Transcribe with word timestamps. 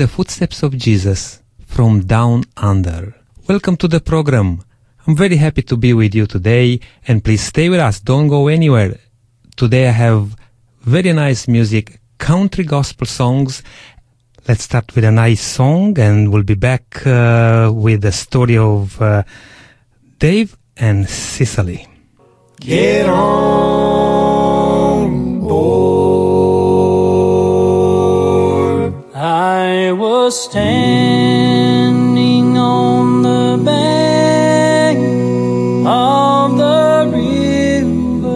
the 0.00 0.08
footsteps 0.08 0.62
of 0.62 0.78
Jesus 0.78 1.42
from 1.66 2.00
down 2.06 2.42
under. 2.56 3.14
Welcome 3.46 3.76
to 3.76 3.86
the 3.86 4.00
program. 4.00 4.62
I'm 5.06 5.14
very 5.14 5.36
happy 5.36 5.60
to 5.64 5.76
be 5.76 5.92
with 5.92 6.14
you 6.14 6.26
today 6.26 6.80
and 7.06 7.22
please 7.22 7.42
stay 7.42 7.68
with 7.68 7.80
us. 7.80 8.00
Don't 8.00 8.28
go 8.28 8.48
anywhere. 8.48 8.98
Today 9.56 9.88
I 9.88 9.90
have 9.90 10.36
very 10.80 11.12
nice 11.12 11.46
music, 11.48 12.00
country 12.16 12.64
gospel 12.64 13.06
songs. 13.06 13.62
Let's 14.48 14.62
start 14.62 14.94
with 14.94 15.04
a 15.04 15.10
nice 15.10 15.42
song 15.42 15.98
and 15.98 16.32
we'll 16.32 16.44
be 16.44 16.54
back 16.54 17.06
uh, 17.06 17.70
with 17.70 18.00
the 18.00 18.12
story 18.12 18.56
of 18.56 19.02
uh, 19.02 19.24
Dave 20.18 20.56
and 20.78 21.06
Cicely. 21.06 21.86
Get 22.58 23.06
on 23.06 24.59
was 30.30 30.44
standing 30.44 32.56
on 32.56 33.22
the 33.22 33.60
bank 33.64 34.98
of 35.84 36.56
the 36.56 37.10
river, 37.18 38.30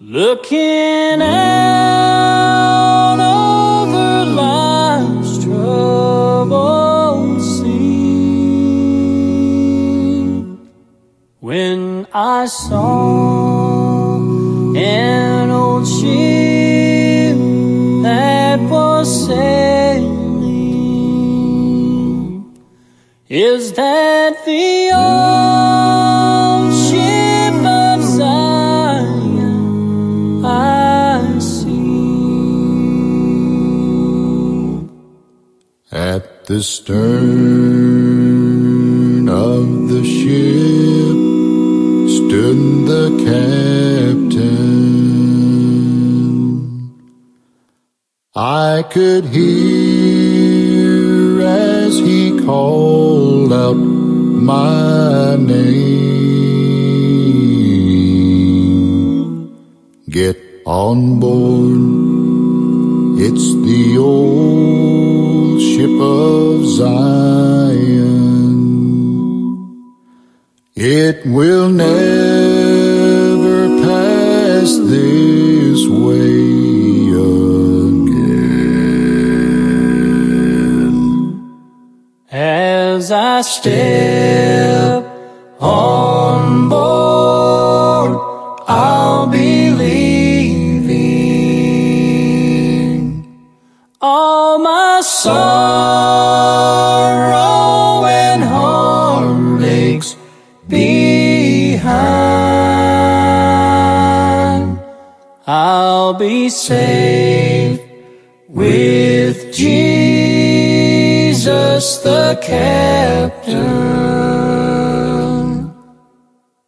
looking 0.00 1.20
out 1.20 3.20
over 3.20 4.24
life's 4.32 5.44
troubled 5.44 7.42
sea. 7.42 7.66
When 11.40 12.06
I 12.14 12.46
saw 12.46 13.29
Is 23.32 23.74
that 23.74 24.44
the 24.44 24.90
old 24.92 26.74
ship 26.90 27.54
of 27.64 28.02
Zion 28.02 29.24
I 30.44 31.38
see? 31.38 31.70
At 35.92 36.46
the 36.46 36.60
stern 36.60 37.28
of 39.28 39.88
the 39.90 40.02
ship 40.02 41.16
stood 42.16 42.58
the 42.90 43.16
captain. 43.24 44.50
I 48.34 48.82
could 48.90 49.26
hear 49.26 51.40
as 51.42 52.00
he 52.00 52.36
called 52.44 52.99
my 54.40 55.36
name. 55.36 56.00
Get 60.08 60.36
on 60.64 61.20
board. 61.20 61.29
I'll 106.10 106.18
be 106.18 106.48
safe 106.48 107.80
with 108.48 109.54
Jesus 109.54 110.58
the 111.98 112.36
captain, 112.42 113.62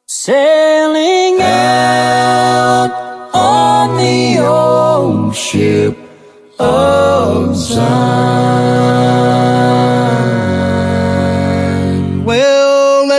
sailing 0.07 1.43
out 1.43 2.93
on 3.35 3.97
the 3.97 4.39
old 4.47 5.35
ship 5.35 5.99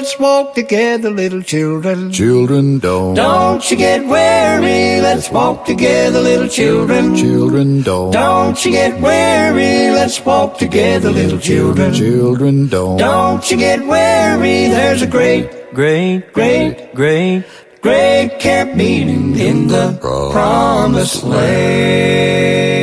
let's 0.04 0.20
walk 0.20 0.54
together, 0.54 1.10
little 1.10 1.42
children. 1.42 2.12
Children 2.12 2.80
don't. 2.80 3.16
Don't 3.16 3.72
you 3.72 3.78
get 3.78 4.06
weary, 4.06 5.00
let's 5.00 5.32
walk 5.32 5.64
together, 5.64 6.20
little 6.20 6.50
children. 6.50 7.16
Children 7.16 7.84
don't. 7.84 8.12
Don't 8.12 8.66
you 8.66 8.72
get 8.72 9.00
weary, 9.00 9.92
let's 9.96 10.20
walk 10.26 10.58
together, 10.58 11.10
little 11.10 11.40
children. 11.40 11.94
Children 11.94 12.68
don't. 12.68 12.98
Don't 12.98 13.50
you 13.50 13.56
get 13.56 13.80
weary, 13.88 14.68
there's 14.68 15.02
a 15.02 15.08
great, 15.08 15.74
great, 15.74 16.34
great, 16.34 16.94
great, 16.94 17.46
great 17.82 18.40
camp 18.42 18.76
meeting 18.76 19.40
in 19.40 19.68
the 19.70 19.98
promised 20.34 21.24
land. 21.24 22.83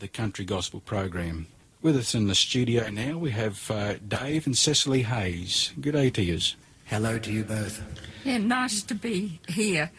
The 0.00 0.08
Country 0.08 0.44
Gospel 0.44 0.80
Program. 0.80 1.46
With 1.82 1.96
us 1.96 2.14
in 2.14 2.26
the 2.26 2.34
studio 2.34 2.88
now 2.90 3.18
we 3.18 3.30
have 3.30 3.70
uh, 3.70 3.94
Dave 4.06 4.46
and 4.46 4.56
Cecily 4.56 5.02
Hayes. 5.02 5.72
Good 5.80 5.92
day 5.92 6.10
to 6.10 6.22
yous. 6.22 6.56
Hello 6.86 7.18
to 7.18 7.32
you 7.32 7.44
both. 7.44 7.82
Yeah, 8.24 8.38
nice 8.38 8.82
to 8.82 8.94
be 8.94 9.40
here. 9.46 9.90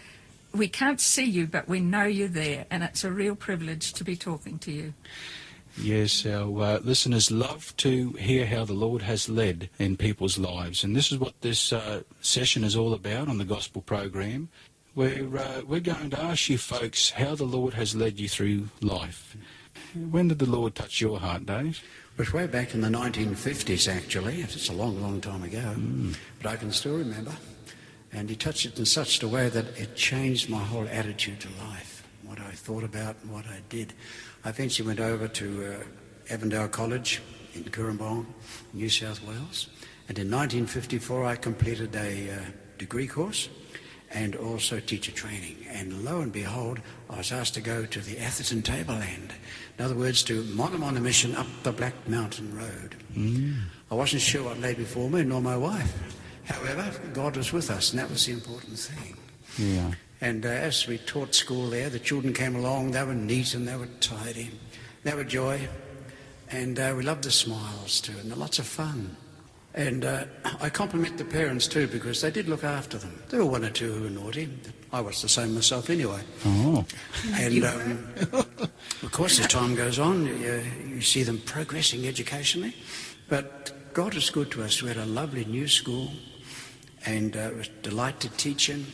We 0.53 0.67
can't 0.67 0.99
see 0.99 1.25
you, 1.25 1.47
but 1.47 1.67
we 1.67 1.79
know 1.79 2.03
you're 2.03 2.27
there, 2.27 2.65
and 2.69 2.83
it's 2.83 3.03
a 3.03 3.11
real 3.11 3.35
privilege 3.35 3.93
to 3.93 4.03
be 4.03 4.15
talking 4.15 4.59
to 4.59 4.71
you. 4.71 4.93
Yes, 5.77 6.25
our 6.25 6.61
uh, 6.61 6.79
listeners 6.79 7.31
love 7.31 7.73
to 7.77 8.09
hear 8.13 8.45
how 8.45 8.65
the 8.65 8.73
Lord 8.73 9.03
has 9.03 9.29
led 9.29 9.69
in 9.79 9.95
people's 9.95 10.37
lives, 10.37 10.83
and 10.83 10.95
this 10.95 11.11
is 11.11 11.19
what 11.19 11.39
this 11.41 11.71
uh, 11.71 12.01
session 12.21 12.63
is 12.63 12.75
all 12.75 12.93
about 12.93 13.29
on 13.29 13.37
the 13.37 13.45
Gospel 13.45 13.81
Program. 13.81 14.49
We're, 14.93 15.37
uh, 15.37 15.61
we're 15.65 15.79
going 15.79 16.09
to 16.09 16.21
ask 16.21 16.49
you 16.49 16.57
folks 16.57 17.11
how 17.11 17.35
the 17.35 17.45
Lord 17.45 17.75
has 17.75 17.95
led 17.95 18.19
you 18.19 18.27
through 18.27 18.67
life. 18.81 19.37
When 19.93 20.29
did 20.29 20.39
the 20.39 20.49
Lord 20.49 20.75
touch 20.75 21.01
your 21.01 21.19
heart, 21.19 21.45
Dave? 21.45 21.83
It 22.13 22.17
was 22.17 22.33
way 22.33 22.47
back 22.47 22.73
in 22.73 22.81
the 22.81 22.87
1950s, 22.87 23.93
actually. 23.93 24.41
It's 24.41 24.69
a 24.69 24.73
long, 24.73 25.01
long 25.01 25.19
time 25.19 25.43
ago. 25.43 25.75
But 26.41 26.51
I 26.51 26.55
can 26.55 26.71
still 26.71 26.97
remember. 26.97 27.33
And 28.13 28.29
he 28.29 28.35
touched 28.35 28.65
it 28.65 28.79
in 28.79 28.85
such 28.85 29.21
a 29.21 29.27
way 29.27 29.49
that 29.49 29.77
it 29.77 29.95
changed 29.95 30.49
my 30.49 30.59
whole 30.59 30.87
attitude 30.89 31.41
to 31.41 31.49
life, 31.65 32.07
what 32.23 32.39
I 32.39 32.51
thought 32.51 32.83
about 32.83 33.17
and 33.21 33.33
what 33.33 33.45
I 33.47 33.59
did. 33.69 33.93
I 34.45 34.49
eventually 34.49 34.87
went 34.87 34.99
over 34.99 35.27
to 35.27 35.73
uh, 35.73 36.33
Avondale 36.33 36.67
College 36.69 37.21
in 37.53 37.63
Cooranbong, 37.63 38.25
New 38.73 38.89
South 38.89 39.21
Wales. 39.23 39.67
And 40.07 40.17
in 40.19 40.31
1954, 40.31 41.25
I 41.25 41.35
completed 41.35 41.95
a 41.95 42.31
uh, 42.31 42.39
degree 42.77 43.07
course 43.07 43.49
and 44.13 44.35
also 44.35 44.79
teacher 44.79 45.11
training. 45.11 45.55
And 45.69 46.03
lo 46.03 46.21
and 46.21 46.31
behold, 46.31 46.79
I 47.09 47.17
was 47.17 47.31
asked 47.31 47.53
to 47.55 47.61
go 47.61 47.85
to 47.85 47.99
the 47.99 48.19
Atherton 48.19 48.61
Tableland. 48.61 49.33
In 49.77 49.85
other 49.85 49.95
words, 49.95 50.23
to 50.23 50.43
Mona 50.43 50.77
Mona 50.77 50.99
mission 50.99 51.35
up 51.35 51.47
the 51.63 51.71
Black 51.71 51.93
Mountain 52.07 52.55
Road. 52.57 52.95
I 53.89 53.95
wasn't 53.95 54.21
sure 54.21 54.43
what 54.43 54.59
lay 54.59 54.73
before 54.73 55.09
me, 55.09 55.23
nor 55.23 55.41
my 55.41 55.57
wife. 55.57 55.93
However, 56.45 56.91
God 57.13 57.37
was 57.37 57.53
with 57.53 57.69
us, 57.69 57.91
and 57.91 57.99
that 57.99 58.09
was 58.09 58.25
the 58.25 58.33
important 58.33 58.77
thing. 58.77 59.17
Yeah. 59.57 59.91
And 60.21 60.45
uh, 60.45 60.49
as 60.49 60.87
we 60.87 60.97
taught 60.99 61.33
school 61.33 61.69
there, 61.69 61.89
the 61.89 61.99
children 61.99 62.33
came 62.33 62.55
along. 62.55 62.91
They 62.91 63.03
were 63.03 63.13
neat 63.15 63.55
and 63.55 63.67
they 63.67 63.75
were 63.75 63.89
tidy. 63.99 64.51
They 65.03 65.15
were 65.15 65.23
joy. 65.23 65.67
And 66.51 66.77
uh, 66.79 66.93
we 66.95 67.03
loved 67.03 67.23
the 67.23 67.31
smiles 67.31 68.01
too, 68.01 68.13
and 68.19 68.35
lots 68.35 68.59
of 68.59 68.67
fun. 68.67 69.15
And 69.73 70.03
uh, 70.03 70.25
I 70.59 70.69
compliment 70.69 71.17
the 71.17 71.23
parents 71.23 71.67
too 71.67 71.87
because 71.87 72.21
they 72.21 72.31
did 72.31 72.49
look 72.49 72.63
after 72.63 72.97
them. 72.97 73.21
There 73.29 73.39
were 73.39 73.51
one 73.51 73.63
or 73.63 73.69
two 73.69 73.91
who 73.93 74.03
were 74.03 74.09
naughty. 74.09 74.49
I 74.91 74.99
was 74.99 75.21
the 75.21 75.29
same 75.29 75.55
myself 75.55 75.89
anyway. 75.89 76.21
Oh. 76.45 76.85
And 77.35 77.63
um, 77.63 78.07
of 79.01 79.11
course, 79.11 79.39
as 79.39 79.47
time 79.47 79.75
goes 79.75 79.97
on, 79.97 80.25
you, 80.25 80.63
you 80.87 81.01
see 81.01 81.23
them 81.23 81.39
progressing 81.45 82.05
educationally. 82.05 82.75
But 83.29 83.93
God 83.93 84.15
is 84.15 84.29
good 84.29 84.51
to 84.51 84.63
us. 84.63 84.81
We 84.81 84.89
had 84.89 84.97
a 84.97 85.05
lovely 85.05 85.45
new 85.45 85.69
school, 85.69 86.11
and 87.05 87.37
uh, 87.37 87.39
it 87.39 87.55
was 87.55 87.67
a 87.67 87.81
delight 87.81 88.19
to 88.21 88.29
teach 88.29 88.69
in. 88.69 88.85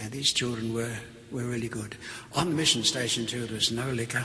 and 0.00 0.10
these 0.10 0.32
children 0.32 0.72
were, 0.72 0.94
were 1.30 1.44
really 1.44 1.68
good. 1.68 1.96
On 2.34 2.50
the 2.50 2.56
mission 2.56 2.82
station 2.82 3.26
too, 3.26 3.44
there 3.46 3.54
was 3.54 3.70
no 3.70 3.90
liquor, 3.90 4.24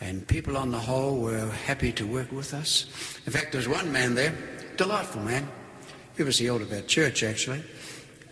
and 0.00 0.26
people 0.26 0.56
on 0.56 0.70
the 0.70 0.78
whole 0.78 1.20
were 1.20 1.46
happy 1.66 1.92
to 1.92 2.06
work 2.06 2.30
with 2.32 2.52
us. 2.52 2.86
In 3.26 3.32
fact, 3.32 3.52
there 3.52 3.60
was 3.60 3.68
one 3.68 3.92
man 3.92 4.14
there, 4.14 4.34
delightful 4.78 5.20
man. 5.22 5.46
He 6.16 6.22
was 6.22 6.38
the 6.38 6.46
elder 6.48 6.64
of 6.64 6.72
our 6.72 6.80
church, 6.80 7.22
actually. 7.22 7.62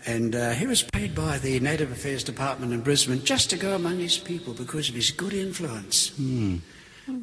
And 0.06 0.34
uh, 0.34 0.52
he 0.52 0.66
was 0.66 0.82
paid 0.82 1.14
by 1.14 1.38
the 1.38 1.60
Native 1.60 1.90
Affairs 1.90 2.24
Department 2.24 2.72
in 2.72 2.80
Brisbane 2.80 3.22
just 3.24 3.50
to 3.50 3.56
go 3.56 3.74
among 3.74 3.98
his 3.98 4.16
people 4.16 4.54
because 4.54 4.88
of 4.88 4.94
his 4.94 5.10
good 5.10 5.34
influence. 5.34 6.16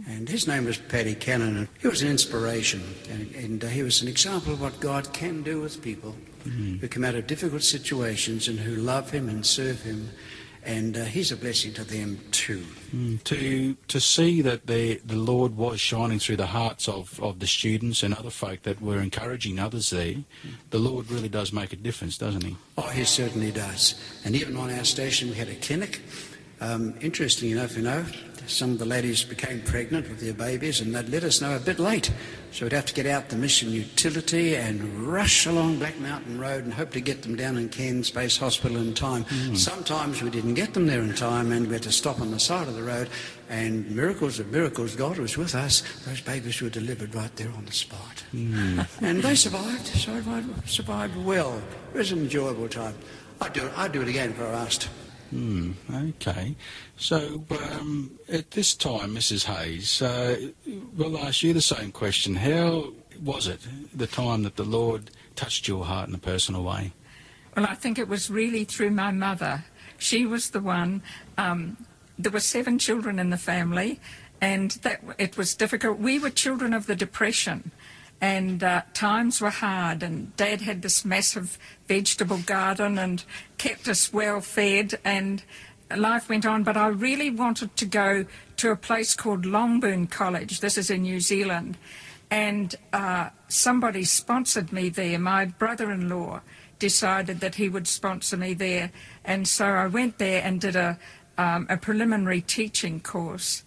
And 0.07 0.29
his 0.29 0.47
name 0.47 0.65
was 0.65 0.77
Paddy 0.77 1.15
Cannon, 1.15 1.57
and 1.57 1.67
he 1.81 1.87
was 1.87 2.01
an 2.01 2.09
inspiration, 2.09 2.81
and, 3.09 3.35
and 3.35 3.63
uh, 3.63 3.67
he 3.67 3.83
was 3.83 4.01
an 4.01 4.07
example 4.07 4.53
of 4.53 4.61
what 4.61 4.79
God 4.79 5.11
can 5.11 5.43
do 5.43 5.59
with 5.59 5.81
people 5.81 6.15
who 6.43 6.87
come 6.87 7.05
out 7.05 7.15
of 7.15 7.25
difficult 7.27 7.63
situations 7.63 8.47
and 8.47 8.59
who 8.59 8.75
love 8.75 9.11
Him 9.11 9.29
and 9.29 9.45
serve 9.45 9.81
Him, 9.81 10.09
and 10.65 10.97
uh, 10.97 11.03
he's 11.05 11.31
a 11.31 11.37
blessing 11.37 11.73
to 11.73 11.83
them 11.83 12.19
too. 12.31 12.63
to 13.23 13.75
to 13.87 13.99
see 13.99 14.41
that 14.41 14.67
the 14.67 15.01
the 15.05 15.15
Lord 15.15 15.57
was 15.57 15.79
shining 15.79 16.19
through 16.19 16.37
the 16.37 16.47
hearts 16.47 16.87
of, 16.87 17.19
of 17.21 17.39
the 17.39 17.47
students 17.47 18.03
and 18.03 18.13
other 18.13 18.29
folk 18.29 18.63
that 18.63 18.81
were 18.81 18.99
encouraging 18.99 19.59
others 19.59 19.89
there, 19.89 20.15
the 20.69 20.79
Lord 20.79 21.09
really 21.09 21.29
does 21.29 21.51
make 21.51 21.73
a 21.73 21.75
difference, 21.75 22.17
doesn't 22.17 22.43
he? 22.43 22.55
Oh, 22.77 22.89
he 22.89 23.03
certainly 23.03 23.51
does. 23.51 23.95
And 24.25 24.35
even 24.35 24.55
on 24.57 24.71
our 24.71 24.85
station, 24.85 25.29
we 25.29 25.35
had 25.35 25.49
a 25.49 25.55
clinic. 25.55 26.01
Um, 26.61 26.93
interesting 27.01 27.51
enough, 27.51 27.75
you 27.75 27.83
know, 27.83 28.05
some 28.47 28.71
of 28.71 28.79
the 28.79 28.85
ladies 28.85 29.23
became 29.23 29.61
pregnant 29.61 30.09
with 30.09 30.19
their 30.19 30.33
babies 30.33 30.81
and 30.81 30.93
they'd 30.93 31.09
let 31.09 31.23
us 31.23 31.41
know 31.41 31.55
a 31.55 31.59
bit 31.59 31.79
late. 31.79 32.11
So 32.51 32.65
we'd 32.65 32.73
have 32.73 32.85
to 32.85 32.93
get 32.93 33.05
out 33.05 33.29
the 33.29 33.35
mission 33.35 33.71
utility 33.71 34.55
and 34.55 35.07
rush 35.07 35.45
along 35.45 35.79
Black 35.79 35.99
Mountain 35.99 36.39
Road 36.39 36.63
and 36.63 36.73
hope 36.73 36.91
to 36.91 37.01
get 37.01 37.23
them 37.23 37.35
down 37.35 37.57
in 37.57 37.69
Cairns 37.69 38.11
Base 38.11 38.37
Hospital 38.37 38.77
in 38.77 38.93
time. 38.93 39.23
Hmm. 39.23 39.55
Sometimes 39.55 40.21
we 40.21 40.29
didn't 40.29 40.53
get 40.53 40.73
them 40.73 40.85
there 40.85 41.01
in 41.01 41.15
time 41.15 41.51
and 41.51 41.67
we 41.67 41.73
had 41.73 41.83
to 41.83 41.91
stop 41.91 42.21
on 42.21 42.31
the 42.31 42.39
side 42.39 42.67
of 42.67 42.75
the 42.75 42.83
road 42.83 43.09
and 43.49 43.89
miracles 43.91 44.39
of 44.39 44.51
miracles, 44.51 44.95
God 44.95 45.17
was 45.17 45.37
with 45.37 45.55
us. 45.55 45.83
Those 46.05 46.21
babies 46.21 46.61
were 46.61 46.69
delivered 46.69 47.13
right 47.13 47.35
there 47.35 47.51
on 47.51 47.65
the 47.65 47.71
spot. 47.71 48.23
Hmm. 48.31 48.81
And 49.01 49.21
they 49.21 49.35
survived, 49.35 49.85
survived, 49.85 50.69
survived 50.69 51.15
well. 51.17 51.61
It 51.93 51.97
was 51.97 52.11
an 52.11 52.19
enjoyable 52.19 52.67
time. 52.67 52.95
I'd 53.41 53.53
do 53.53 53.65
it, 53.65 53.77
I'd 53.77 53.91
do 53.91 54.01
it 54.01 54.07
again 54.07 54.31
if 54.31 54.39
I 54.39 54.43
were 54.43 54.49
asked. 54.49 54.89
Hmm, 55.33 55.71
okay. 55.91 56.55
So 56.95 57.43
um, 57.71 58.19
at 58.29 58.51
this 58.51 58.75
time, 58.75 59.15
Mrs. 59.15 59.45
Hayes, 59.45 59.99
uh, 59.99 60.51
we'll 60.95 61.17
ask 61.17 61.41
you 61.41 61.53
the 61.53 61.61
same 61.61 61.91
question. 61.91 62.35
How 62.35 62.93
was 63.23 63.47
it 63.47 63.59
the 63.95 64.05
time 64.05 64.43
that 64.43 64.57
the 64.57 64.63
Lord 64.63 65.09
touched 65.35 65.67
your 65.67 65.85
heart 65.85 66.07
in 66.07 66.13
a 66.13 66.19
personal 66.19 66.63
way? 66.63 66.93
Well, 67.55 67.65
I 67.65 67.73
think 67.73 67.97
it 67.97 68.07
was 68.07 68.29
really 68.29 68.63
through 68.63 68.91
my 68.91 69.09
mother. 69.09 69.65
She 69.97 70.27
was 70.27 70.51
the 70.51 70.59
one. 70.59 71.01
Um, 71.35 71.77
there 72.19 72.31
were 72.31 72.39
seven 72.39 72.77
children 72.77 73.17
in 73.17 73.31
the 73.31 73.37
family, 73.37 73.99
and 74.39 74.71
that 74.83 75.01
it 75.17 75.35
was 75.35 75.55
difficult. 75.55 75.97
We 75.97 76.19
were 76.19 76.29
children 76.29 76.75
of 76.75 76.85
the 76.85 76.95
Depression, 76.95 77.71
and 78.21 78.63
uh, 78.63 78.81
times 78.93 79.41
were 79.41 79.49
hard. 79.49 80.03
And 80.03 80.35
Dad 80.35 80.61
had 80.61 80.81
this 80.81 81.03
massive 81.03 81.57
vegetable 81.87 82.39
garden 82.39 82.97
and 82.97 83.23
kept 83.57 83.87
us 83.87 84.13
well 84.13 84.41
fed, 84.41 84.99
and 85.03 85.43
life 85.95 86.29
went 86.29 86.45
on. 86.45 86.63
But 86.63 86.77
I 86.77 86.87
really 86.87 87.29
wanted 87.29 87.75
to 87.77 87.85
go 87.85 88.25
to 88.57 88.71
a 88.71 88.75
place 88.75 89.15
called 89.15 89.45
Longburn 89.45 90.07
College. 90.07 90.59
This 90.59 90.77
is 90.77 90.89
in 90.89 91.01
New 91.03 91.19
Zealand, 91.19 91.77
and 92.31 92.75
uh, 92.91 93.29
somebody 93.47 94.03
sponsored 94.03 94.71
me 94.71 94.89
there. 94.89 95.19
My 95.19 95.45
brother-in-law 95.45 96.41
decided 96.79 97.39
that 97.39 97.55
he 97.55 97.69
would 97.69 97.87
sponsor 97.87 98.37
me 98.37 98.53
there, 98.53 98.91
and 99.23 99.47
so 99.47 99.65
I 99.65 99.87
went 99.87 100.17
there 100.17 100.41
and 100.43 100.59
did 100.59 100.75
a 100.75 100.97
um, 101.37 101.67
a 101.69 101.77
preliminary 101.77 102.41
teaching 102.41 102.99
course. 102.99 103.63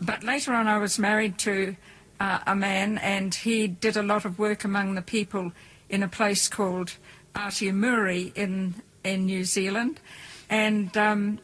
But 0.00 0.22
later 0.22 0.52
on, 0.52 0.68
I 0.68 0.78
was 0.78 0.98
married 0.98 1.38
to 1.38 1.76
uh, 2.20 2.40
a 2.46 2.54
man, 2.54 2.98
and 2.98 3.34
he 3.34 3.66
did 3.68 3.96
a 3.96 4.02
lot 4.02 4.24
of 4.24 4.38
work 4.38 4.64
among 4.64 4.94
the 4.94 5.02
people 5.02 5.52
in 5.88 6.02
a 6.02 6.08
place 6.08 6.48
called 6.48 6.96
Aotearoa 7.34 8.34
in 8.34 8.74
in 9.04 9.26
New 9.26 9.44
Zealand, 9.44 10.00
and. 10.48 10.96
Um, 10.96 11.38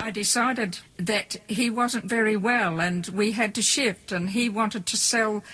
I 0.00 0.10
decided 0.10 0.80
that 0.96 1.36
he 1.46 1.70
wasn't 1.70 2.06
very 2.06 2.36
well 2.36 2.80
and 2.80 3.06
we 3.06 3.32
had 3.32 3.54
to 3.54 3.62
shift 3.62 4.10
and 4.10 4.30
he 4.30 4.48
wanted 4.48 4.84
to 4.86 4.96
sell 4.96 5.44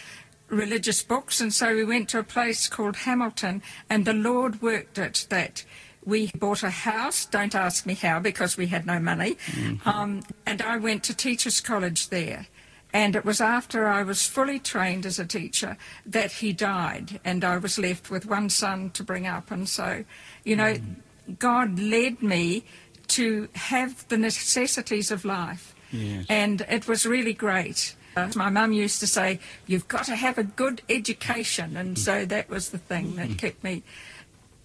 religious 0.48 1.02
books 1.02 1.38
and 1.38 1.52
so 1.52 1.74
we 1.74 1.84
went 1.84 2.08
to 2.10 2.18
a 2.18 2.22
place 2.22 2.66
called 2.66 2.96
Hamilton 2.96 3.60
and 3.90 4.06
the 4.06 4.14
Lord 4.14 4.62
worked 4.62 4.96
it 4.96 5.26
that 5.28 5.66
we 6.08 6.30
bought 6.34 6.62
a 6.62 6.70
house, 6.70 7.26
don't 7.26 7.54
ask 7.54 7.84
me 7.84 7.94
how 7.94 8.18
because 8.18 8.56
we 8.56 8.68
had 8.68 8.86
no 8.86 8.98
money, 8.98 9.36
um, 9.84 10.22
and 10.46 10.62
I 10.62 10.78
went 10.78 11.04
to 11.04 11.14
Teachers 11.14 11.60
College 11.60 12.08
there. 12.08 12.46
And 12.92 13.14
it 13.14 13.24
was 13.24 13.40
after 13.40 13.86
I 13.86 14.02
was 14.02 14.26
fully 14.26 14.58
trained 14.58 15.04
as 15.04 15.18
a 15.18 15.26
teacher 15.26 15.76
that 16.06 16.32
he 16.32 16.52
died, 16.52 17.20
and 17.24 17.44
I 17.44 17.58
was 17.58 17.78
left 17.78 18.10
with 18.10 18.24
one 18.24 18.48
son 18.48 18.90
to 18.90 19.02
bring 19.02 19.26
up. 19.26 19.50
And 19.50 19.68
so, 19.68 20.04
you 20.44 20.56
know, 20.56 20.74
mm. 20.74 20.96
God 21.38 21.78
led 21.78 22.22
me 22.22 22.64
to 23.08 23.48
have 23.54 24.08
the 24.08 24.16
necessities 24.16 25.10
of 25.10 25.24
life. 25.24 25.74
Yes. 25.90 26.26
And 26.28 26.62
it 26.62 26.88
was 26.88 27.04
really 27.04 27.34
great. 27.34 27.94
My 28.34 28.50
mum 28.50 28.72
used 28.72 28.98
to 29.00 29.06
say, 29.06 29.38
You've 29.66 29.86
got 29.86 30.04
to 30.06 30.16
have 30.16 30.38
a 30.38 30.42
good 30.42 30.82
education. 30.88 31.76
And 31.76 31.96
mm. 31.96 31.98
so 31.98 32.24
that 32.24 32.50
was 32.50 32.70
the 32.70 32.78
thing 32.78 33.16
that 33.16 33.28
mm. 33.28 33.38
kept 33.38 33.62
me 33.62 33.82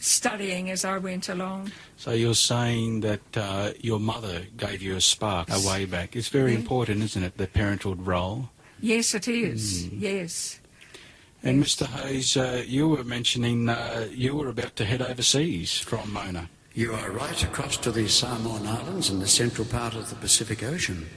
studying 0.03 0.69
as 0.69 0.83
I 0.83 0.97
went 0.97 1.29
along. 1.29 1.71
So 1.95 2.11
you're 2.11 2.35
saying 2.35 3.01
that 3.01 3.37
uh, 3.37 3.71
your 3.79 3.99
mother 3.99 4.45
gave 4.57 4.81
you 4.81 4.95
a 4.95 5.01
spark 5.01 5.49
a 5.49 5.65
way 5.65 5.85
back. 5.85 6.15
It's 6.15 6.27
very 6.27 6.53
important, 6.53 7.03
isn't 7.03 7.23
it, 7.23 7.37
the 7.37 7.47
parenthood 7.47 8.05
role? 8.05 8.49
Yes, 8.81 9.13
it 9.13 9.27
is. 9.27 9.87
Yes. 9.87 10.59
And 11.41 11.59
Yes. 11.59 11.75
Mr. 11.75 11.85
Hayes, 11.87 12.37
uh, 12.37 12.63
you 12.65 12.89
were 12.89 13.03
mentioning 13.03 13.69
uh, 13.69 14.07
you 14.11 14.35
were 14.35 14.49
about 14.49 14.75
to 14.75 14.85
head 14.85 15.01
overseas 15.01 15.79
from 15.79 16.11
Mona. 16.11 16.49
You 16.73 16.93
are 16.93 17.11
right 17.11 17.43
across 17.43 17.77
to 17.77 17.91
the 17.91 18.07
Samoan 18.07 18.67
Islands 18.67 19.09
in 19.09 19.19
the 19.19 19.27
central 19.27 19.67
part 19.67 19.93
of 19.95 20.09
the 20.09 20.15
Pacific 20.15 20.63
Ocean. 20.63 21.07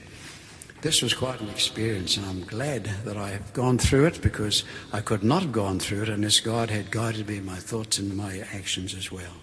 This 0.81 1.01
was 1.01 1.13
quite 1.13 1.41
an 1.41 1.49
experience, 1.49 2.17
and 2.17 2.25
I'm 2.25 2.43
glad 2.43 2.85
that 3.03 3.17
I 3.17 3.29
have 3.29 3.51
gone 3.53 3.79
through 3.79 4.05
it 4.05 4.21
because 4.21 4.63
I 4.93 5.01
could 5.01 5.23
not 5.23 5.41
have 5.41 5.51
gone 5.51 5.79
through 5.79 6.03
it 6.03 6.09
unless 6.09 6.39
God 6.39 6.69
had 6.69 6.91
guided 6.91 7.27
me 7.27 7.37
in 7.37 7.45
my 7.45 7.55
thoughts 7.55 7.97
and 7.97 8.15
my 8.15 8.43
actions 8.53 8.93
as 8.93 9.11
well. 9.11 9.33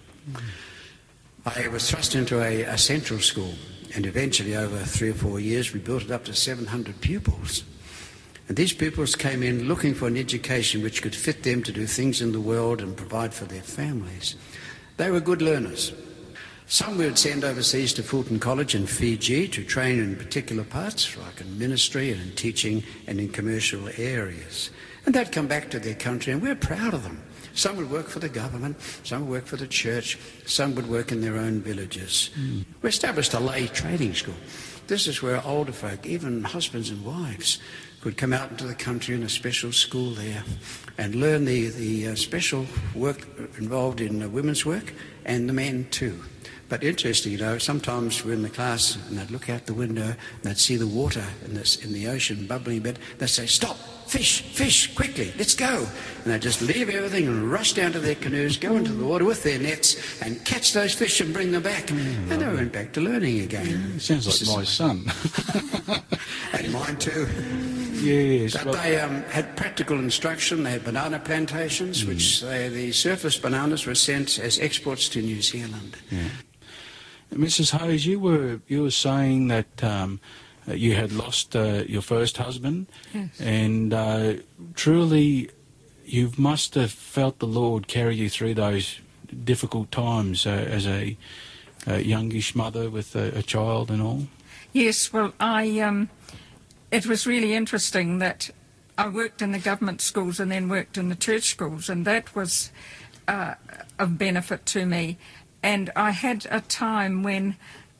I 1.45 1.67
was 1.67 1.91
thrust 1.91 2.15
into 2.15 2.41
a, 2.41 2.61
a 2.61 2.77
central 2.77 3.19
school, 3.19 3.53
and 3.93 4.05
eventually, 4.05 4.55
over 4.55 4.77
three 4.77 5.09
or 5.09 5.13
four 5.13 5.41
years, 5.41 5.73
we 5.73 5.81
built 5.81 6.03
it 6.03 6.11
up 6.11 6.23
to 6.25 6.33
700 6.33 7.01
pupils. 7.01 7.63
And 8.47 8.55
these 8.55 8.73
pupils 8.73 9.15
came 9.15 9.43
in 9.43 9.67
looking 9.67 9.93
for 9.93 10.07
an 10.07 10.17
education 10.17 10.83
which 10.83 11.01
could 11.01 11.15
fit 11.15 11.43
them 11.43 11.63
to 11.63 11.71
do 11.71 11.85
things 11.85 12.21
in 12.21 12.31
the 12.31 12.39
world 12.39 12.79
and 12.79 12.95
provide 12.95 13.33
for 13.33 13.45
their 13.45 13.61
families. 13.61 14.35
They 14.97 15.11
were 15.11 15.19
good 15.19 15.41
learners. 15.41 15.91
Some 16.67 16.97
we 16.97 17.05
would 17.05 17.17
send 17.17 17.43
overseas 17.43 17.93
to 17.93 18.03
Fulton 18.03 18.39
College 18.39 18.73
in 18.73 18.87
Fiji 18.87 19.47
to 19.49 19.63
train 19.63 19.99
in 19.99 20.15
particular 20.15 20.63
parts, 20.63 21.15
like 21.15 21.39
in 21.39 21.59
ministry 21.59 22.11
and 22.11 22.19
in 22.19 22.31
teaching 22.31 22.83
and 23.05 23.19
in 23.19 23.29
commercial 23.29 23.87
areas. 23.97 24.71
And 25.05 25.13
they'd 25.13 25.31
come 25.31 25.45
back 25.45 25.69
to 25.69 25.79
their 25.79 25.93
country, 25.93 26.33
and 26.33 26.41
we're 26.41 26.55
proud 26.55 26.95
of 26.95 27.03
them. 27.03 27.21
Some 27.53 27.77
would 27.77 27.91
work 27.91 28.07
for 28.07 28.17
the 28.17 28.29
government, 28.29 28.77
some 29.03 29.21
would 29.21 29.29
work 29.29 29.45
for 29.45 29.57
the 29.57 29.67
church, 29.67 30.17
some 30.47 30.73
would 30.73 30.89
work 30.89 31.11
in 31.11 31.21
their 31.21 31.37
own 31.37 31.61
villages. 31.61 32.31
We 32.81 32.89
established 32.89 33.35
a 33.35 33.39
lay 33.39 33.67
training 33.67 34.15
school. 34.15 34.35
This 34.87 35.05
is 35.05 35.21
where 35.21 35.45
older 35.45 35.71
folk, 35.71 36.05
even 36.05 36.43
husbands 36.43 36.89
and 36.89 37.05
wives, 37.05 37.59
could 38.01 38.17
come 38.17 38.33
out 38.33 38.51
into 38.51 38.65
the 38.65 38.75
country 38.75 39.13
in 39.15 39.23
a 39.23 39.29
special 39.29 39.71
school 39.71 40.11
there 40.11 40.43
and 40.97 41.15
learn 41.15 41.45
the, 41.45 41.69
the 41.69 42.07
uh, 42.07 42.15
special 42.15 42.65
work 42.93 43.27
involved 43.57 44.01
in 44.01 44.21
uh, 44.21 44.27
women's 44.29 44.65
work 44.65 44.93
and 45.25 45.47
the 45.47 45.53
men 45.53 45.87
too. 45.91 46.19
But 46.67 46.83
interesting, 46.83 47.31
you 47.33 47.37
know, 47.37 47.57
sometimes 47.59 48.25
we're 48.25 48.33
in 48.33 48.41
the 48.41 48.49
class 48.49 48.95
and 49.07 49.17
they'd 49.19 49.29
look 49.29 49.49
out 49.49 49.65
the 49.67 49.73
window 49.73 50.07
and 50.07 50.43
they'd 50.43 50.57
see 50.57 50.77
the 50.77 50.87
water 50.87 51.23
in, 51.45 51.53
this, 51.53 51.75
in 51.83 51.93
the 51.93 52.07
ocean 52.07 52.47
bubbling 52.47 52.79
a 52.79 52.81
bit. 52.81 52.97
They'd 53.19 53.27
say, 53.29 53.45
Stop, 53.45 53.77
fish, 54.07 54.41
fish, 54.41 54.93
quickly, 54.95 55.31
let's 55.37 55.53
go. 55.53 55.85
And 56.23 56.33
they'd 56.33 56.41
just 56.41 56.63
leave 56.63 56.89
everything 56.89 57.27
and 57.27 57.51
rush 57.51 57.73
down 57.73 57.91
to 57.91 57.99
their 57.99 58.15
canoes, 58.15 58.57
go 58.57 58.75
into 58.77 58.93
the 58.93 59.05
water 59.05 59.25
with 59.25 59.43
their 59.43 59.59
nets 59.59 60.19
and 60.23 60.43
catch 60.43 60.73
those 60.73 60.95
fish 60.95 61.21
and 61.21 61.31
bring 61.33 61.51
them 61.51 61.61
back. 61.61 61.91
And 61.91 62.29
they 62.29 62.47
went 62.47 62.71
back 62.73 62.93
to 62.93 63.01
learning 63.01 63.41
again. 63.41 63.99
Sounds 63.99 64.25
This 64.25 64.47
like 64.47 64.57
my 64.57 64.63
son. 64.63 65.05
And 66.53 66.71
mine 66.71 66.97
too. 66.97 67.27
yes. 68.01 68.53
But 68.53 68.65
well- 68.65 68.73
they 68.75 68.99
um, 68.99 69.21
had 69.23 69.55
practical 69.57 69.99
instruction. 69.99 70.63
They 70.63 70.71
had 70.71 70.83
banana 70.85 71.19
plantations, 71.19 72.05
which 72.05 72.41
they, 72.41 72.69
the 72.69 72.91
surface 72.93 73.37
bananas 73.37 73.85
were 73.85 73.93
sent 73.95 74.39
as 74.39 74.57
exports 74.59 75.09
to 75.09 75.21
New 75.21 75.41
Zealand. 75.41 75.97
Mrs. 77.33 77.77
Hayes, 77.77 78.05
you 78.05 78.19
were 78.19 78.59
you 78.67 78.83
were 78.83 78.91
saying 78.91 79.47
that 79.49 79.83
um, 79.83 80.19
uh, 80.67 80.73
you 80.73 80.95
had 80.95 81.11
lost 81.11 81.55
uh, 81.55 81.83
your 81.87 82.01
first 82.01 82.37
husband, 82.37 82.87
Yes. 83.13 83.39
and 83.41 83.93
uh, 83.93 84.33
truly, 84.75 85.49
you 86.05 86.31
must 86.37 86.75
have 86.75 86.91
felt 86.91 87.39
the 87.39 87.47
Lord 87.47 87.87
carry 87.87 88.15
you 88.15 88.29
through 88.29 88.53
those 88.55 88.99
difficult 89.43 89.91
times 89.91 90.45
uh, 90.45 90.49
as 90.49 90.85
a 90.87 91.17
a 91.87 92.01
youngish 92.01 92.55
mother 92.55 92.89
with 92.89 93.15
a, 93.15 93.37
a 93.37 93.43
child 93.43 93.91
and 93.91 94.01
all. 94.01 94.27
Yes, 94.73 95.13
well, 95.13 95.33
I 95.39 95.79
um, 95.81 96.09
it 96.91 97.05
was 97.05 97.27
really 97.27 97.53
interesting 97.53 98.19
that 98.19 98.49
I 98.97 99.09
worked 99.09 99.41
in 99.41 99.51
the 99.51 99.59
government 99.59 100.01
schools 100.01 100.39
and 100.39 100.51
then 100.51 100.69
worked 100.69 100.97
in 100.97 101.09
the 101.09 101.15
church 101.15 101.43
schools, 101.49 101.89
and 101.89 102.05
that 102.05 102.33
was 102.35 102.71
uh, 103.27 103.55
of 103.99 104.17
benefit 104.17 104.65
to 104.67 104.85
me. 104.85 105.17
And 105.65 105.89
I 105.95 106.11
had 106.11 106.45
a 106.51 106.61
time 106.61 107.23
when 107.23 107.55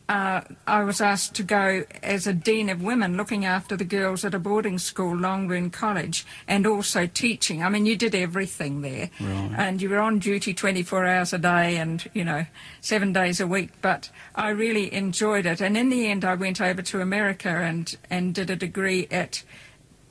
uh, 0.07 0.41
I 0.67 0.83
was 0.83 1.01
asked 1.01 1.33
to 1.37 1.43
go 1.43 1.83
as 2.03 2.27
a 2.27 2.33
dean 2.33 2.69
of 2.69 2.83
women, 2.83 3.17
looking 3.17 3.43
after 3.43 3.75
the 3.75 3.83
girls 3.83 4.23
at 4.23 4.35
a 4.35 4.39
boarding 4.39 4.77
school, 4.77 5.17
Longburn 5.17 5.71
College, 5.71 6.27
and 6.47 6.67
also 6.67 7.07
teaching. 7.07 7.63
I 7.63 7.69
mean, 7.69 7.87
you 7.87 7.97
did 7.97 8.13
everything 8.13 8.81
there, 8.81 9.09
Right. 9.19 9.51
and 9.57 9.81
you 9.81 9.89
were 9.89 9.97
on 9.97 10.19
duty 10.19 10.53
24 10.53 11.07
hours 11.07 11.33
a 11.33 11.39
day, 11.39 11.77
and 11.77 12.07
you 12.13 12.23
know, 12.23 12.45
seven 12.81 13.13
days 13.13 13.39
a 13.39 13.47
week. 13.47 13.71
But 13.81 14.11
I 14.35 14.49
really 14.49 14.93
enjoyed 14.93 15.47
it, 15.47 15.59
and 15.59 15.75
in 15.75 15.89
the 15.89 16.05
end, 16.05 16.23
I 16.23 16.35
went 16.35 16.61
over 16.61 16.83
to 16.83 17.01
America 17.01 17.49
and 17.49 17.97
and 18.11 18.35
did 18.35 18.51
a 18.51 18.55
degree 18.55 19.07
at 19.09 19.41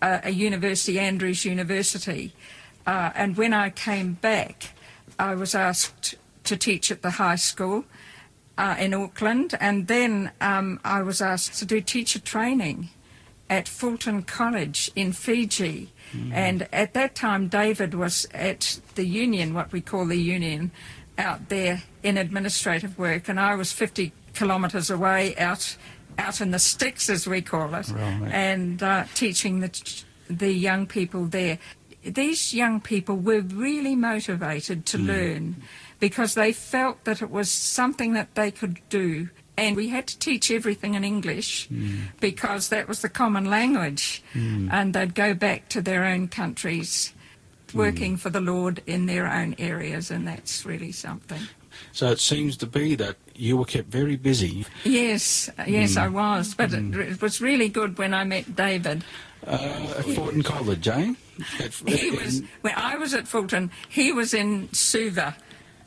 uh, 0.02 0.18
a 0.24 0.30
university, 0.30 0.98
Andrews 0.98 1.44
University. 1.44 2.32
Uh, 2.84 3.12
and 3.14 3.36
when 3.36 3.54
I 3.54 3.70
came 3.70 4.14
back, 4.14 4.70
I 5.20 5.36
was 5.36 5.54
asked 5.54 6.16
to 6.44 6.56
teach 6.56 6.90
at 6.90 7.02
the 7.02 7.10
high 7.12 7.36
school 7.36 7.84
uh, 8.56 8.76
in 8.78 8.94
Auckland, 8.94 9.56
and 9.60 9.86
then 9.88 10.30
um, 10.40 10.80
I 10.84 11.02
was 11.02 11.20
asked 11.20 11.58
to 11.58 11.64
do 11.64 11.80
teacher 11.80 12.20
training 12.20 12.90
at 13.50 13.68
Fulton 13.68 14.22
College 14.22 14.90
in 14.96 15.12
Fiji. 15.12 15.90
And 16.32 16.68
at 16.72 16.94
that 16.94 17.16
time, 17.16 17.48
David 17.48 17.92
was 17.94 18.24
at 18.32 18.78
the 18.94 19.04
union, 19.04 19.52
what 19.52 19.72
we 19.72 19.80
call 19.80 20.06
the 20.06 20.16
union, 20.16 20.70
out 21.18 21.48
there 21.48 21.82
in 22.04 22.16
administrative 22.16 22.96
work, 22.98 23.28
and 23.28 23.40
I 23.40 23.56
was 23.56 23.72
50 23.72 24.12
kilometres 24.34 24.90
away 24.90 25.36
out 25.36 25.76
out 26.16 26.40
in 26.40 26.52
the 26.52 26.60
sticks, 26.60 27.10
as 27.10 27.26
we 27.26 27.42
call 27.42 27.74
it, 27.74 27.88
Right. 27.90 28.30
and 28.32 28.80
uh, 28.80 29.04
teaching 29.14 29.58
the 29.58 29.70
the 30.30 30.52
young 30.52 30.86
people 30.86 31.26
there. 31.26 31.58
These 32.04 32.54
young 32.54 32.80
people 32.80 33.16
were 33.16 33.40
really 33.40 33.96
motivated 33.96 34.86
to 34.86 34.98
learn 34.98 35.56
because 36.00 36.34
they 36.34 36.52
felt 36.52 37.04
that 37.04 37.22
it 37.22 37.30
was 37.30 37.50
something 37.50 38.12
that 38.14 38.34
they 38.34 38.50
could 38.50 38.80
do. 38.88 39.28
And 39.56 39.76
we 39.76 39.88
had 39.88 40.08
to 40.08 40.18
teach 40.18 40.50
everything 40.50 40.94
in 40.94 41.04
English 41.04 41.68
mm. 41.68 42.08
because 42.18 42.70
that 42.70 42.88
was 42.88 43.02
the 43.02 43.08
common 43.08 43.44
language. 43.44 44.22
Mm. 44.34 44.68
And 44.72 44.94
they'd 44.94 45.14
go 45.14 45.32
back 45.32 45.68
to 45.70 45.80
their 45.80 46.04
own 46.04 46.28
countries 46.28 47.12
mm. 47.68 47.74
working 47.74 48.16
for 48.16 48.30
the 48.30 48.40
Lord 48.40 48.82
in 48.86 49.06
their 49.06 49.30
own 49.30 49.54
areas, 49.58 50.10
and 50.10 50.26
that's 50.26 50.66
really 50.66 50.90
something. 50.92 51.40
So 51.92 52.10
it 52.10 52.20
seems 52.20 52.56
to 52.58 52.66
be 52.66 52.94
that 52.96 53.16
you 53.34 53.56
were 53.56 53.64
kept 53.64 53.88
very 53.88 54.16
busy. 54.16 54.66
Yes, 54.84 55.50
yes, 55.66 55.96
I 55.96 56.08
was. 56.08 56.54
But 56.54 56.72
it, 56.72 56.94
it 56.94 57.22
was 57.22 57.40
really 57.40 57.68
good 57.68 57.98
when 57.98 58.14
I 58.14 58.24
met 58.24 58.56
David. 58.56 59.04
Uh, 59.46 59.94
at 59.98 60.04
Fulton 60.04 60.42
College, 60.42 60.88
eh? 60.88 61.14
At, 61.58 61.74
He 61.74 62.10
was 62.12 62.42
when 62.60 62.74
I 62.76 62.96
was 62.96 63.12
at 63.12 63.26
Fulton. 63.26 63.70
He 63.88 64.12
was 64.12 64.32
in 64.32 64.72
Suva, 64.72 65.36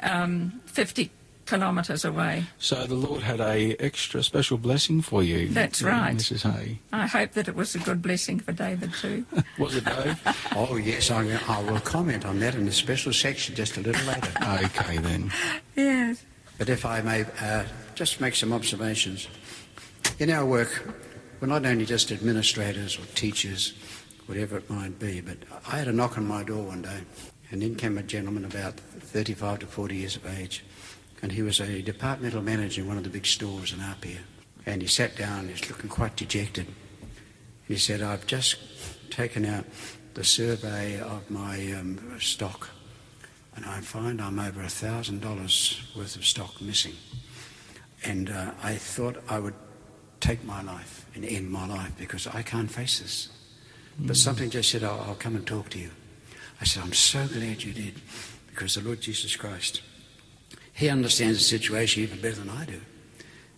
um, 0.01 0.62
fifty 0.66 1.12
kilometres 1.46 2.04
away. 2.04 2.44
so 2.60 2.86
the 2.86 2.94
Lord 2.96 3.24
had 3.24 3.39
a 3.39 3.74
extra 3.80 4.22
special 4.22 4.58
blessing 4.58 5.01
for 5.01 5.24
you. 5.24 5.48
That's 5.48 5.82
uh, 5.82 5.88
right. 5.88 6.18
Mrs. 6.18 6.51
Hay. 6.51 6.80
I 6.92 7.08
hope 7.08 7.32
that 7.32 7.48
it 7.48 7.56
was 7.56 7.74
a 7.74 7.80
good 7.80 8.01
blessing 8.01 8.39
for 8.39 8.51
David 8.51 8.92
too. 8.94 9.25
Was 9.58 9.75
it, 9.75 9.86
Dave? 9.86 10.20
Oh, 10.56 10.75
yes, 10.75 11.10
I, 11.10 11.39
I 11.48 11.62
will 11.63 11.80
comment 11.80 12.25
on 12.25 12.39
that 12.39 12.54
in 12.56 12.68
a 12.68 12.72
special 12.72 13.13
section 13.13 13.56
just 13.56 13.77
a 13.77 13.82
little 13.82 14.06
later. 14.06 14.32
okay, 14.66 14.98
then. 14.98 15.32
yes. 15.75 16.24
But 16.58 16.68
if 16.68 16.86
I 16.86 17.01
may 17.01 17.25
uh, 17.39 17.63
just 17.96 18.20
make 18.20 18.36
some 18.36 18.51
observations. 18.51 19.27
In 20.20 20.30
our 20.30 20.46
work, 20.46 20.94
we're 21.39 21.48
not 21.48 21.66
only 21.66 21.86
just 21.86 22.12
administrators 22.12 22.98
or 22.98 23.06
teachers, 23.16 23.74
whatever 24.25 24.58
it 24.58 24.70
might 24.70 25.00
be, 25.00 25.22
but 25.22 25.38
I 25.68 25.77
had 25.77 25.88
a 25.88 25.94
knock 25.94 26.18
on 26.18 26.27
my 26.27 26.44
door 26.44 26.63
one 26.63 26.82
day, 26.82 27.01
and 27.51 27.63
in 27.63 27.75
came 27.75 27.98
a 27.98 28.04
gentleman 28.04 28.46
about 28.46 28.80
35 28.80 29.60
to 29.60 29.66
40 29.66 29.96
years 29.96 30.16
of 30.16 30.25
age, 30.25 30.63
and 31.22 31.32
he 31.32 31.42
was 31.42 31.60
a 31.60 31.82
departmental 31.82 32.42
manager 32.42 32.82
in 32.82 32.88
one 32.88 32.98
of 32.98 33.04
the 33.04 33.10
big 33.10 33.25
stores 33.25 33.74
in 33.74 33.80
Apia. 33.82 34.20
And 34.66 34.82
he 34.82 34.88
sat 34.88 35.16
down, 35.16 35.48
he's 35.48 35.70
looking 35.70 35.89
quite 35.89 36.16
dejected. 36.16 36.68
And 36.68 37.08
he 37.68 37.77
said, 37.77 38.01
I've 38.01 38.27
just 38.27 38.58
taken 39.10 39.46
out 39.46 39.66
the 40.13 40.24
survey 40.24 41.00
of 41.00 41.30
my 41.30 41.72
um, 41.74 42.20
stock 42.20 42.70
and 43.58 43.66
I 43.66 43.82
find 43.82 44.22
I'm 44.22 44.38
over 44.38 44.62
a 44.62 44.70
thousand 44.70 45.22
dollars 45.22 45.82
worth 45.98 46.16
of 46.16 46.24
stock 46.25 46.62
missing. 46.62 46.94
And 48.04 48.30
uh, 48.30 48.51
I 48.62 48.75
thought 48.75 49.18
I 49.27 49.39
would 49.39 49.56
take 50.20 50.44
my 50.46 50.62
life 50.62 51.08
and 51.16 51.25
end 51.25 51.50
my 51.50 51.66
life 51.68 51.92
because 51.98 52.27
I 52.27 52.44
can't 52.44 52.70
face 52.70 53.00
this. 53.00 53.30
But 54.00 54.16
something 54.16 54.51
just 54.51 54.70
said, 54.70 54.84
I'll, 54.84 55.01
I'll 55.01 55.16
come 55.16 55.36
and 55.36 55.46
talk 55.46 55.70
to 55.72 55.80
you. 55.80 55.89
I 56.60 56.66
said, 56.66 56.84
I'm 56.84 56.94
so 56.94 57.28
glad 57.28 57.64
you 57.64 57.74
did 57.74 57.96
because 58.48 58.76
the 58.76 58.82
Lord 58.82 59.02
Jesus 59.02 59.36
Christ, 59.36 59.82
He 60.74 60.90
understands 60.90 61.38
the 61.38 61.44
situation 61.44 62.04
even 62.04 62.22
better 62.22 62.36
than 62.36 62.50
I 62.50 62.66
do. 62.66 62.82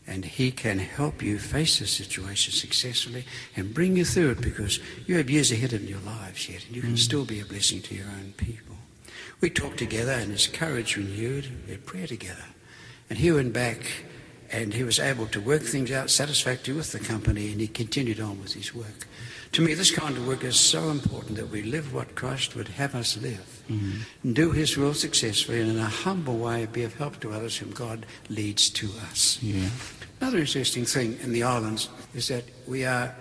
And 0.05 0.25
He 0.25 0.51
can 0.51 0.79
help 0.79 1.21
you 1.21 1.39
face 1.39 1.79
the 1.79 1.87
situation 1.87 2.51
successfully 2.51 3.25
and 3.55 3.73
bring 3.73 3.95
you 3.95 4.05
through 4.05 4.31
it 4.31 4.41
because 4.41 4.79
you 5.05 5.17
have 5.17 5.29
years 5.29 5.51
ahead 5.51 5.73
in 5.73 5.87
your 5.87 5.99
lives 5.99 6.49
yet 6.49 6.65
and 6.65 6.75
you 6.75 6.81
can 6.81 6.95
mm. 6.95 6.97
still 6.97 7.25
be 7.25 7.39
a 7.39 7.45
blessing 7.45 7.81
to 7.83 7.95
your 7.95 8.07
own 8.07 8.33
people. 8.35 8.75
We 9.41 9.49
talked 9.49 9.77
together 9.77 10.11
and 10.11 10.31
his 10.31 10.47
courage 10.47 10.97
renewed. 10.97 11.49
We 11.65 11.71
had 11.71 11.85
prayer 11.85 12.07
together. 12.07 12.45
And 13.09 13.17
he 13.17 13.31
went 13.31 13.53
back 13.53 13.79
and 14.51 14.73
he 14.73 14.83
was 14.83 14.99
able 14.99 15.27
to 15.27 15.39
work 15.39 15.61
things 15.61 15.91
out 15.91 16.09
satisfactorily 16.09 16.77
with 16.77 16.91
the 16.91 16.99
company 16.99 17.51
and 17.51 17.61
he 17.61 17.67
continued 17.67 18.19
on 18.19 18.41
with 18.41 18.53
his 18.53 18.73
work. 18.75 19.07
To 19.53 19.61
me, 19.63 19.73
this 19.73 19.91
kind 19.91 20.15
of 20.15 20.27
work 20.27 20.43
is 20.43 20.59
so 20.59 20.89
important 20.89 21.35
that 21.37 21.49
we 21.49 21.63
live 21.63 21.93
what 21.93 22.15
Christ 22.15 22.55
would 22.55 22.67
have 22.67 22.93
us 22.93 23.17
live 23.17 23.63
mm-hmm. 23.67 24.01
and 24.23 24.35
do 24.35 24.51
his 24.51 24.77
will 24.77 24.93
successfully 24.93 25.59
and 25.61 25.71
in 25.71 25.79
a 25.79 25.85
humble 25.85 26.37
way 26.37 26.67
be 26.67 26.83
of 26.83 26.93
help 26.95 27.19
to 27.21 27.31
others 27.31 27.57
whom 27.57 27.71
God 27.71 28.05
leads 28.29 28.69
to 28.71 28.89
us. 29.09 29.39
Yeah. 29.41 29.69
Another 30.21 30.39
interesting 30.39 30.85
thing 30.85 31.17
in 31.23 31.31
the 31.31 31.43
islands 31.43 31.89
is 32.13 32.27
that 32.27 32.43
we 32.67 32.85
are 32.85 33.15